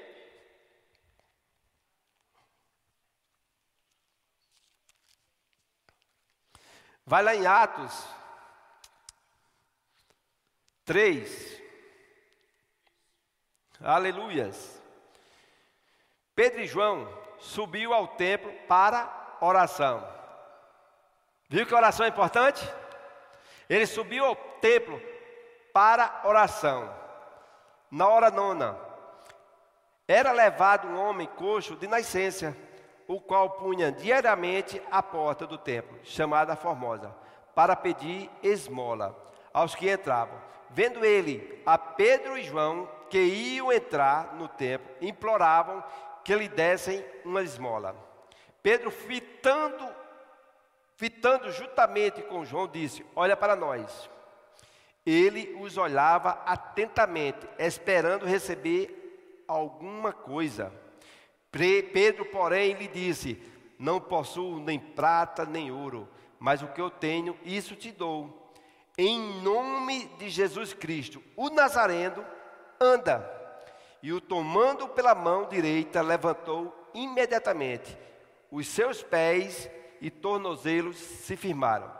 [7.06, 8.06] Vai lá em Atos
[10.84, 11.62] 3.
[13.80, 14.80] Aleluias.
[16.34, 17.06] Pedro e João
[17.38, 20.06] subiu ao templo para oração.
[21.48, 22.64] Viu que oração é importante?
[23.68, 25.00] Ele subiu ao templo
[25.72, 26.92] para oração.
[27.90, 28.78] Na hora nona,
[30.08, 32.56] era levado um homem coxo de nascença,
[33.06, 37.14] o qual punha diariamente à porta do templo, chamada Formosa,
[37.54, 39.16] para pedir esmola
[39.52, 40.40] aos que entravam.
[40.70, 45.84] Vendo ele a Pedro e João que iam entrar no templo, imploravam
[46.24, 47.94] que lhe dessem uma esmola.
[48.62, 49.86] Pedro, fitando
[50.96, 54.08] Fitando juntamente com João, disse: Olha para nós.
[55.04, 60.72] Ele os olhava atentamente, esperando receber alguma coisa.
[61.92, 63.40] Pedro, porém, lhe disse:
[63.78, 68.52] Não possuo nem prata nem ouro, mas o que eu tenho, isso te dou.
[68.98, 72.24] Em nome de Jesus Cristo, o Nazareno,
[72.80, 73.30] anda.
[74.02, 77.96] E o tomando pela mão direita, levantou imediatamente.
[78.50, 81.90] Os seus pés e tornozelos se firmaram.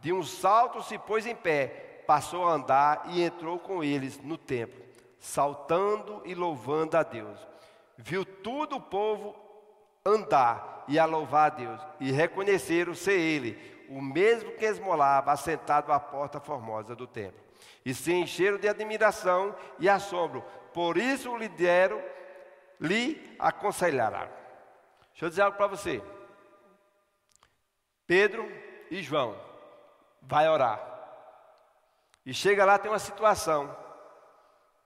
[0.00, 4.38] De um salto se pôs em pé, passou a andar e entrou com eles no
[4.38, 4.82] templo,
[5.18, 7.38] saltando e louvando a Deus.
[8.02, 9.34] Viu todo o povo
[10.04, 15.92] andar e a louvar a Deus, e reconheceram ser ele, o mesmo que esmolava, assentado
[15.92, 17.40] à porta formosa do templo.
[17.84, 20.42] E se encheram de admiração e assombro,
[20.72, 22.02] por isso lhe deram,
[22.80, 24.28] lhe aconselharam.
[25.10, 26.02] Deixa eu dizer algo para você.
[28.06, 28.50] Pedro
[28.90, 29.36] e João
[30.22, 30.80] vai orar.
[32.24, 33.76] E chega lá tem uma situação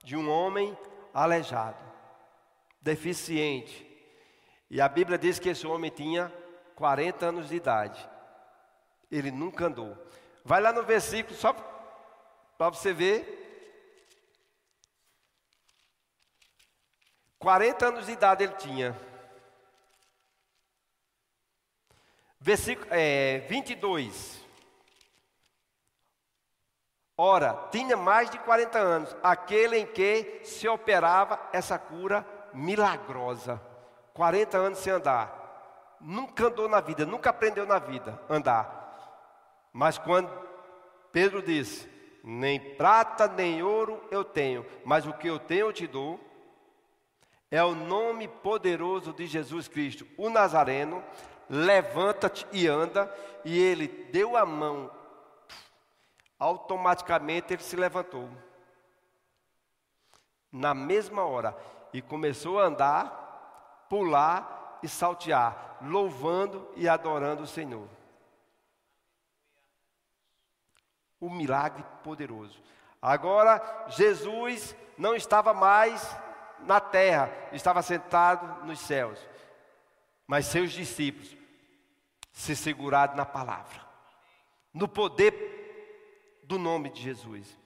[0.03, 0.77] de um homem
[1.13, 1.77] aleijado,
[2.85, 3.83] deficiente.
[4.69, 6.31] E a Bíblia diz que esse homem tinha
[6.75, 8.07] 40 anos de idade.
[9.11, 9.97] Ele nunca andou.
[10.43, 11.51] Vai lá no versículo só
[12.57, 13.41] para você ver.
[17.39, 18.95] 40 anos de idade ele tinha.
[22.39, 24.43] Versículo é, 22.
[27.17, 33.61] Ora, tinha mais de 40 anos, aquele em que se operava essa cura milagrosa.
[34.13, 35.97] 40 anos sem andar.
[35.99, 38.85] Nunca andou na vida, nunca aprendeu na vida andar.
[39.71, 40.29] Mas quando
[41.11, 41.89] Pedro disse:
[42.23, 46.19] Nem prata nem ouro eu tenho, mas o que eu tenho eu te dou.
[47.51, 51.03] É o nome poderoso de Jesus Cristo, o Nazareno,
[51.49, 53.13] levanta-te e anda.
[53.43, 54.91] E ele deu a mão,
[56.39, 58.29] automaticamente ele se levantou.
[60.51, 61.55] Na mesma hora,
[61.95, 67.87] e começou a andar, pular e saltear, louvando e adorando o Senhor.
[71.19, 72.61] O milagre poderoso.
[73.01, 76.15] Agora, Jesus não estava mais
[76.59, 79.19] na terra, estava sentado nos céus
[80.27, 81.35] mas seus discípulos
[82.31, 83.81] se seguraram na palavra,
[84.73, 87.57] no poder do nome de Jesus.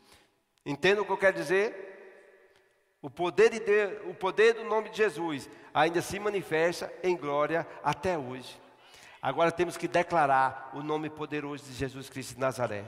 [0.65, 1.88] Entenda o que eu quero dizer?
[3.01, 7.65] O poder, de Deus, o poder do nome de Jesus ainda se manifesta em glória
[7.83, 8.59] até hoje.
[9.21, 12.85] Agora temos que declarar o nome poderoso de Jesus Cristo de Nazaré.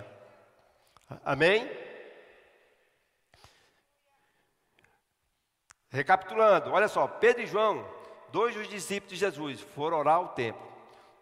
[1.23, 1.69] Amém?
[5.89, 7.85] Recapitulando, olha só, Pedro e João
[8.31, 10.71] dois dos discípulos de Jesus foram orar ao templo.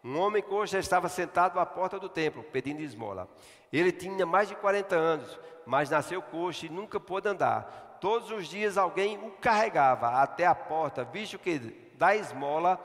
[0.02, 3.28] Um homem coxo estava sentado à porta do templo, pedindo esmola.
[3.72, 7.89] Ele tinha mais de 40 anos, mas nasceu coxo e nunca pôde andar.
[8.00, 11.58] Todos os dias alguém o carregava até a porta, visto que
[11.94, 12.82] dar esmola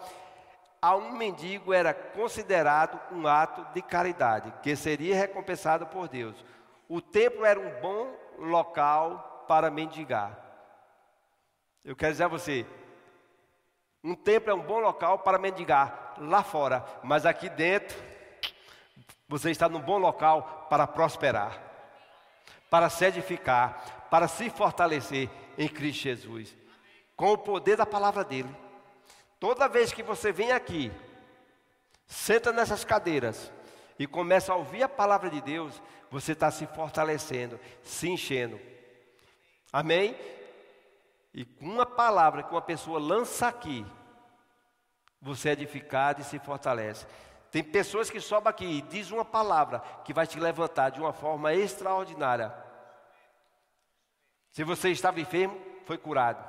[0.81, 6.43] a um mendigo era considerado um ato de caridade, que seria recompensado por Deus.
[6.87, 10.37] O templo era um bom local para mendigar.
[11.83, 12.65] Eu quero dizer a você,
[14.03, 17.97] um templo é um bom local para mendigar lá fora, mas aqui dentro
[19.27, 21.59] você está num bom local para prosperar,
[22.69, 26.55] para se edificar, para se fortalecer em Cristo Jesus,
[27.17, 28.49] com o poder da palavra dele.
[29.41, 30.89] Toda vez que você vem aqui,
[32.07, 33.51] senta nessas cadeiras
[33.99, 38.57] e começa a ouvir a palavra de Deus, você está se fortalecendo, se enchendo.
[39.69, 40.15] Amém?
[41.33, 43.85] E com uma palavra que uma pessoa lança aqui,
[45.21, 47.05] você é edificado e se fortalece.
[47.51, 51.11] Tem pessoas que sobem aqui e diz uma palavra que vai te levantar de uma
[51.11, 52.63] forma extraordinária.
[54.55, 56.41] Se você estava enfermo, foi curado.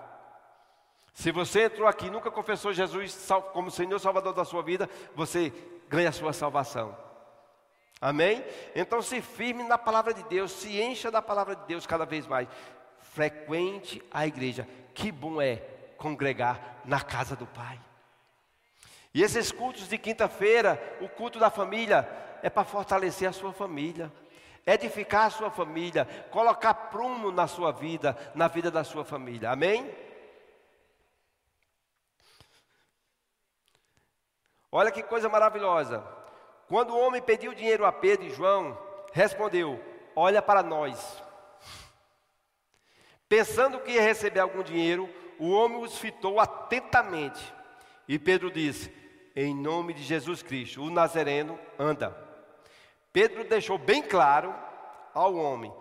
[1.13, 5.53] Se você entrou aqui e nunca confessou Jesus como Senhor Salvador da sua vida, você
[5.89, 6.97] ganha a sua salvação.
[8.01, 8.45] Amém?
[8.77, 12.29] Então se firme na palavra de Deus, se encha da palavra de Deus cada vez
[12.29, 12.47] mais.
[13.01, 14.69] Frequente a igreja.
[14.95, 15.57] Que bom é
[15.97, 17.81] congregar na casa do Pai.
[19.13, 22.09] E esses cultos de quinta-feira, o culto da família,
[22.41, 24.13] é para fortalecer a sua família,
[24.67, 29.51] edificar a sua família, colocar prumo na sua vida, na vida da sua família.
[29.51, 29.89] Amém?
[34.73, 36.05] Olha que coisa maravilhosa.
[36.69, 38.77] Quando o homem pediu dinheiro a Pedro e João,
[39.13, 39.81] respondeu:
[40.17, 41.23] Olha para nós.
[43.29, 45.09] Pensando que ia receber algum dinheiro,
[45.39, 47.55] o homem os fitou atentamente.
[48.09, 48.93] E Pedro disse:
[49.35, 52.26] Em nome de Jesus Cristo, o Nazareno anda.
[53.17, 54.55] Pedro deixou bem claro
[55.15, 55.73] ao homem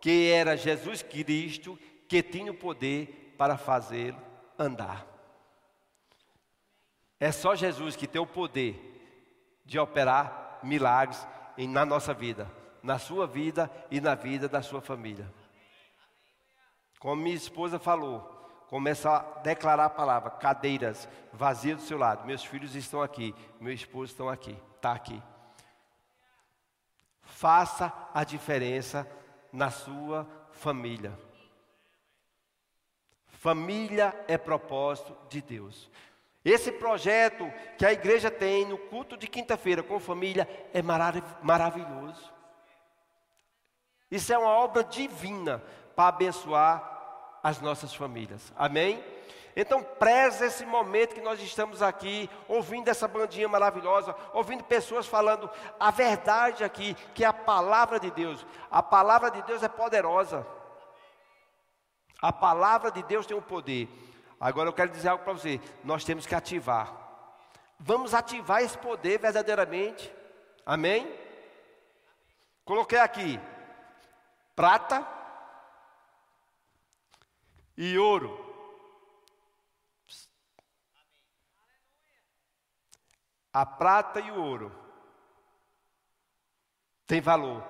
[0.00, 1.78] que era Jesus Cristo
[2.08, 4.18] que tinha o poder para fazê-lo
[4.58, 5.06] andar.
[7.20, 8.74] É só Jesus que tem o poder
[9.64, 11.24] de operar milagres
[11.56, 12.50] na nossa vida,
[12.82, 15.32] na sua vida e na vida da sua família.
[16.98, 18.20] Como minha esposa falou,
[18.66, 22.26] começa a declarar a palavra, cadeiras vazias do seu lado.
[22.26, 25.22] Meus filhos estão aqui, meu esposo estão aqui, está aqui.
[27.30, 29.08] Faça a diferença
[29.52, 31.18] na sua família.
[33.28, 35.90] Família é propósito de Deus.
[36.44, 42.32] Esse projeto que a igreja tem no culto de quinta-feira com família é marav maravilhoso.
[44.10, 45.62] Isso é uma obra divina
[45.94, 48.52] para abençoar as nossas famílias.
[48.56, 49.02] Amém?
[49.56, 55.50] Então, preze esse momento que nós estamos aqui, ouvindo essa bandinha maravilhosa, ouvindo pessoas falando
[55.78, 58.46] a verdade aqui, que é a palavra de Deus.
[58.70, 60.46] A palavra de Deus é poderosa.
[62.22, 63.88] A palavra de Deus tem um poder.
[64.38, 66.94] Agora eu quero dizer algo para você: nós temos que ativar.
[67.78, 70.12] Vamos ativar esse poder verdadeiramente.
[70.64, 71.12] Amém?
[72.64, 73.40] Coloquei aqui
[74.60, 75.06] prata
[77.76, 78.39] e ouro.
[83.52, 84.72] A prata e o ouro
[87.06, 87.64] tem valor,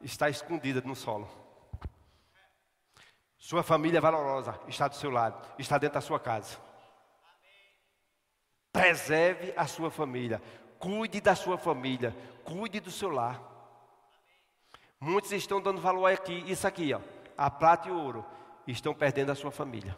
[0.00, 1.28] está escondida no solo.
[3.38, 6.58] Sua família é valorosa está do seu lado, está dentro da sua casa.
[8.72, 10.42] Preserve a sua família,
[10.80, 13.40] cuide da sua família, cuide do seu lar.
[14.98, 17.00] Muitos estão dando valor aqui, isso aqui, ó,
[17.38, 18.26] a prata e o ouro,
[18.66, 19.96] estão perdendo a sua família.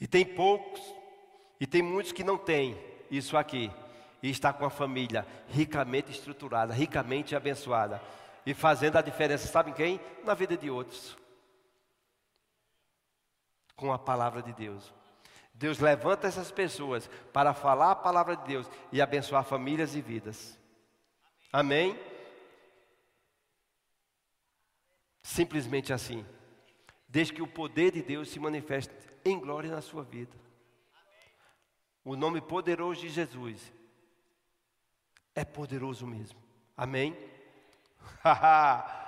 [0.00, 0.80] E tem poucos,
[1.62, 2.76] e tem muitos que não têm
[3.08, 3.70] isso aqui,
[4.20, 8.02] e está com a família ricamente estruturada, ricamente abençoada
[8.44, 10.00] e fazendo a diferença, sabe quem?
[10.24, 11.16] Na vida de outros.
[13.76, 14.92] Com a palavra de Deus.
[15.54, 20.58] Deus levanta essas pessoas para falar a palavra de Deus e abençoar famílias e vidas.
[21.52, 21.96] Amém?
[25.22, 26.26] Simplesmente assim.
[27.06, 28.92] Desde que o poder de Deus se manifeste
[29.24, 30.41] em glória na sua vida.
[32.04, 33.72] O nome poderoso de Jesus
[35.34, 36.38] é poderoso mesmo.
[36.76, 37.16] Amém?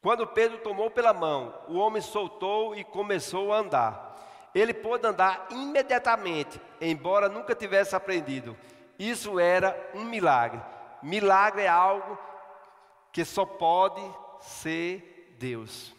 [0.00, 4.10] Quando Pedro tomou pela mão, o homem soltou e começou a andar.
[4.54, 8.56] Ele pôde andar imediatamente, embora nunca tivesse aprendido.
[8.98, 10.60] Isso era um milagre.
[11.02, 12.18] Milagre é algo
[13.12, 14.02] que só pode
[14.40, 15.94] ser Deus.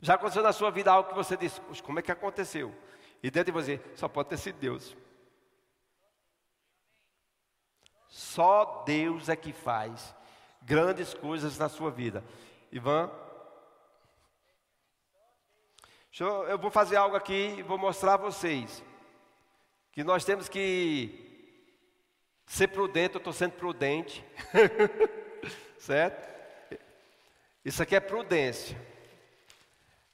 [0.00, 2.74] Já aconteceu na sua vida algo que você disse, como é que aconteceu?
[3.22, 4.96] E dentro de você, só pode ter sido Deus.
[8.08, 10.14] Só Deus é que faz
[10.62, 12.24] grandes coisas na sua vida.
[12.70, 13.10] Ivan,
[16.20, 18.82] eu, eu vou fazer algo aqui e vou mostrar a vocês
[19.92, 21.28] que nós temos que
[22.46, 23.14] ser prudente.
[23.14, 24.24] Eu estou sendo prudente,
[25.78, 26.28] certo?
[27.64, 28.76] Isso aqui é prudência.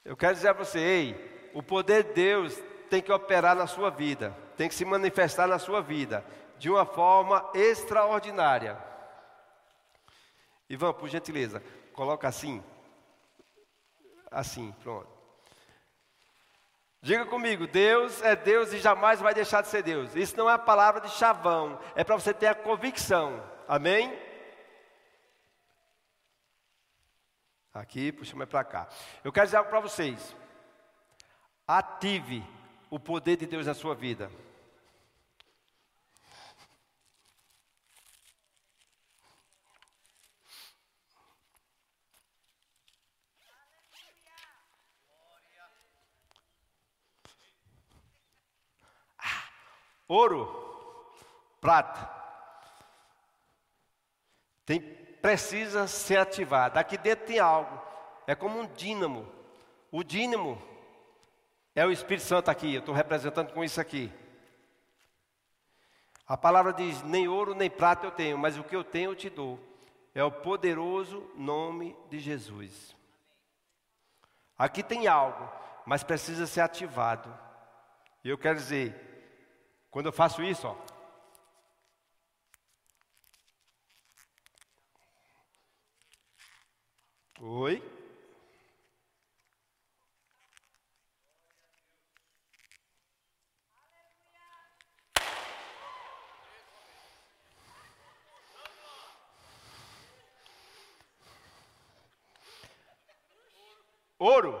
[0.05, 2.55] Eu quero dizer a você, ei, o poder de Deus
[2.91, 6.23] tem que operar na sua vida, tem que se manifestar na sua vida
[6.59, 8.77] de uma forma extraordinária.
[10.69, 12.63] Ivan, por gentileza, coloca assim.
[14.29, 15.07] Assim, pronto.
[17.01, 20.15] Diga comigo, Deus é Deus e jamais vai deixar de ser Deus.
[20.15, 23.43] Isso não é palavra de chavão, é para você ter a convicção.
[23.67, 24.15] Amém?
[27.75, 28.87] Aqui, puxa mais para cá.
[29.21, 30.33] Eu quero dizer algo para vocês.
[31.67, 32.41] Ative
[32.89, 34.31] o poder de Deus na sua vida.
[49.19, 49.49] Ah,
[50.07, 50.47] ouro,
[51.59, 52.09] prata,
[54.65, 56.77] tem precisa ser ativado.
[56.77, 57.81] Aqui dentro tem algo,
[58.27, 59.27] é como um dínamo.
[59.91, 60.61] O dínamo
[61.73, 64.11] é o Espírito Santo aqui, eu estou representando com isso aqui.
[66.27, 69.15] A palavra diz: nem ouro nem prata eu tenho, mas o que eu tenho eu
[69.15, 69.59] te dou.
[70.13, 72.95] É o poderoso nome de Jesus.
[74.55, 75.49] Aqui tem algo,
[75.87, 77.35] mas precisa ser ativado.
[78.23, 78.93] E eu quero dizer,
[79.89, 80.75] quando eu faço isso, ó,
[87.41, 87.81] Oi?
[104.17, 104.53] Ouro.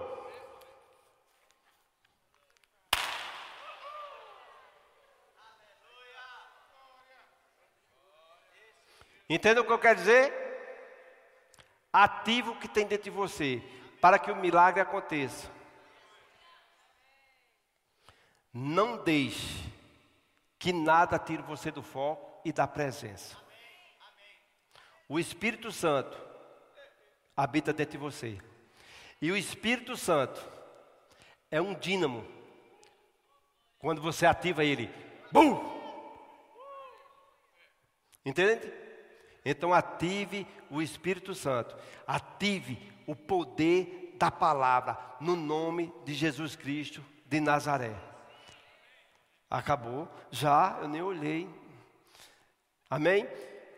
[9.29, 10.44] Entenda o que eu quero dizer?
[11.97, 13.63] Ativa o que tem dentro de você,
[14.01, 15.49] para que o milagre aconteça.
[18.53, 19.63] Não deixe
[20.59, 23.37] que nada tire você do foco e da presença.
[25.07, 26.21] O Espírito Santo
[27.33, 28.41] habita dentro de você.
[29.21, 30.45] E o Espírito Santo
[31.49, 32.27] é um dínamo.
[33.79, 34.93] Quando você ativa ele,
[35.31, 35.63] bum!
[38.25, 38.84] Entende?
[39.45, 41.77] Então ative o Espírito Santo.
[42.07, 47.93] Ative o poder da palavra no nome de Jesus Cristo de Nazaré.
[49.49, 50.07] Acabou?
[50.31, 51.47] Já, eu nem olhei.
[52.89, 53.27] Amém?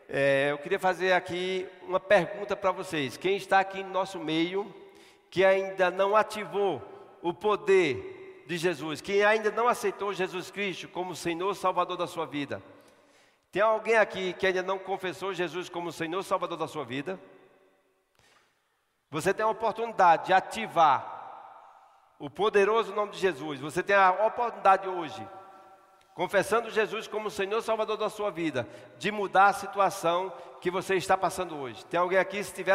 [0.10, 3.18] É, eu queria fazer aqui uma pergunta para vocês.
[3.18, 4.74] Quem está aqui no nosso meio
[5.30, 6.82] que ainda não ativou
[7.22, 12.26] o poder de Jesus, quem ainda não aceitou Jesus Cristo como Senhor Salvador da sua
[12.26, 12.64] vida.
[13.52, 17.20] Tem alguém aqui que ainda não confessou Jesus como Senhor Salvador da sua vida?
[19.10, 21.16] Você tem a oportunidade de ativar
[22.20, 23.60] o poderoso nome de Jesus.
[23.60, 25.26] Você tem a oportunidade hoje,
[26.14, 28.68] confessando Jesus como Senhor Salvador da sua vida,
[28.98, 31.86] de mudar a situação que você está passando hoje.
[31.86, 32.74] Tem alguém aqui, se tiver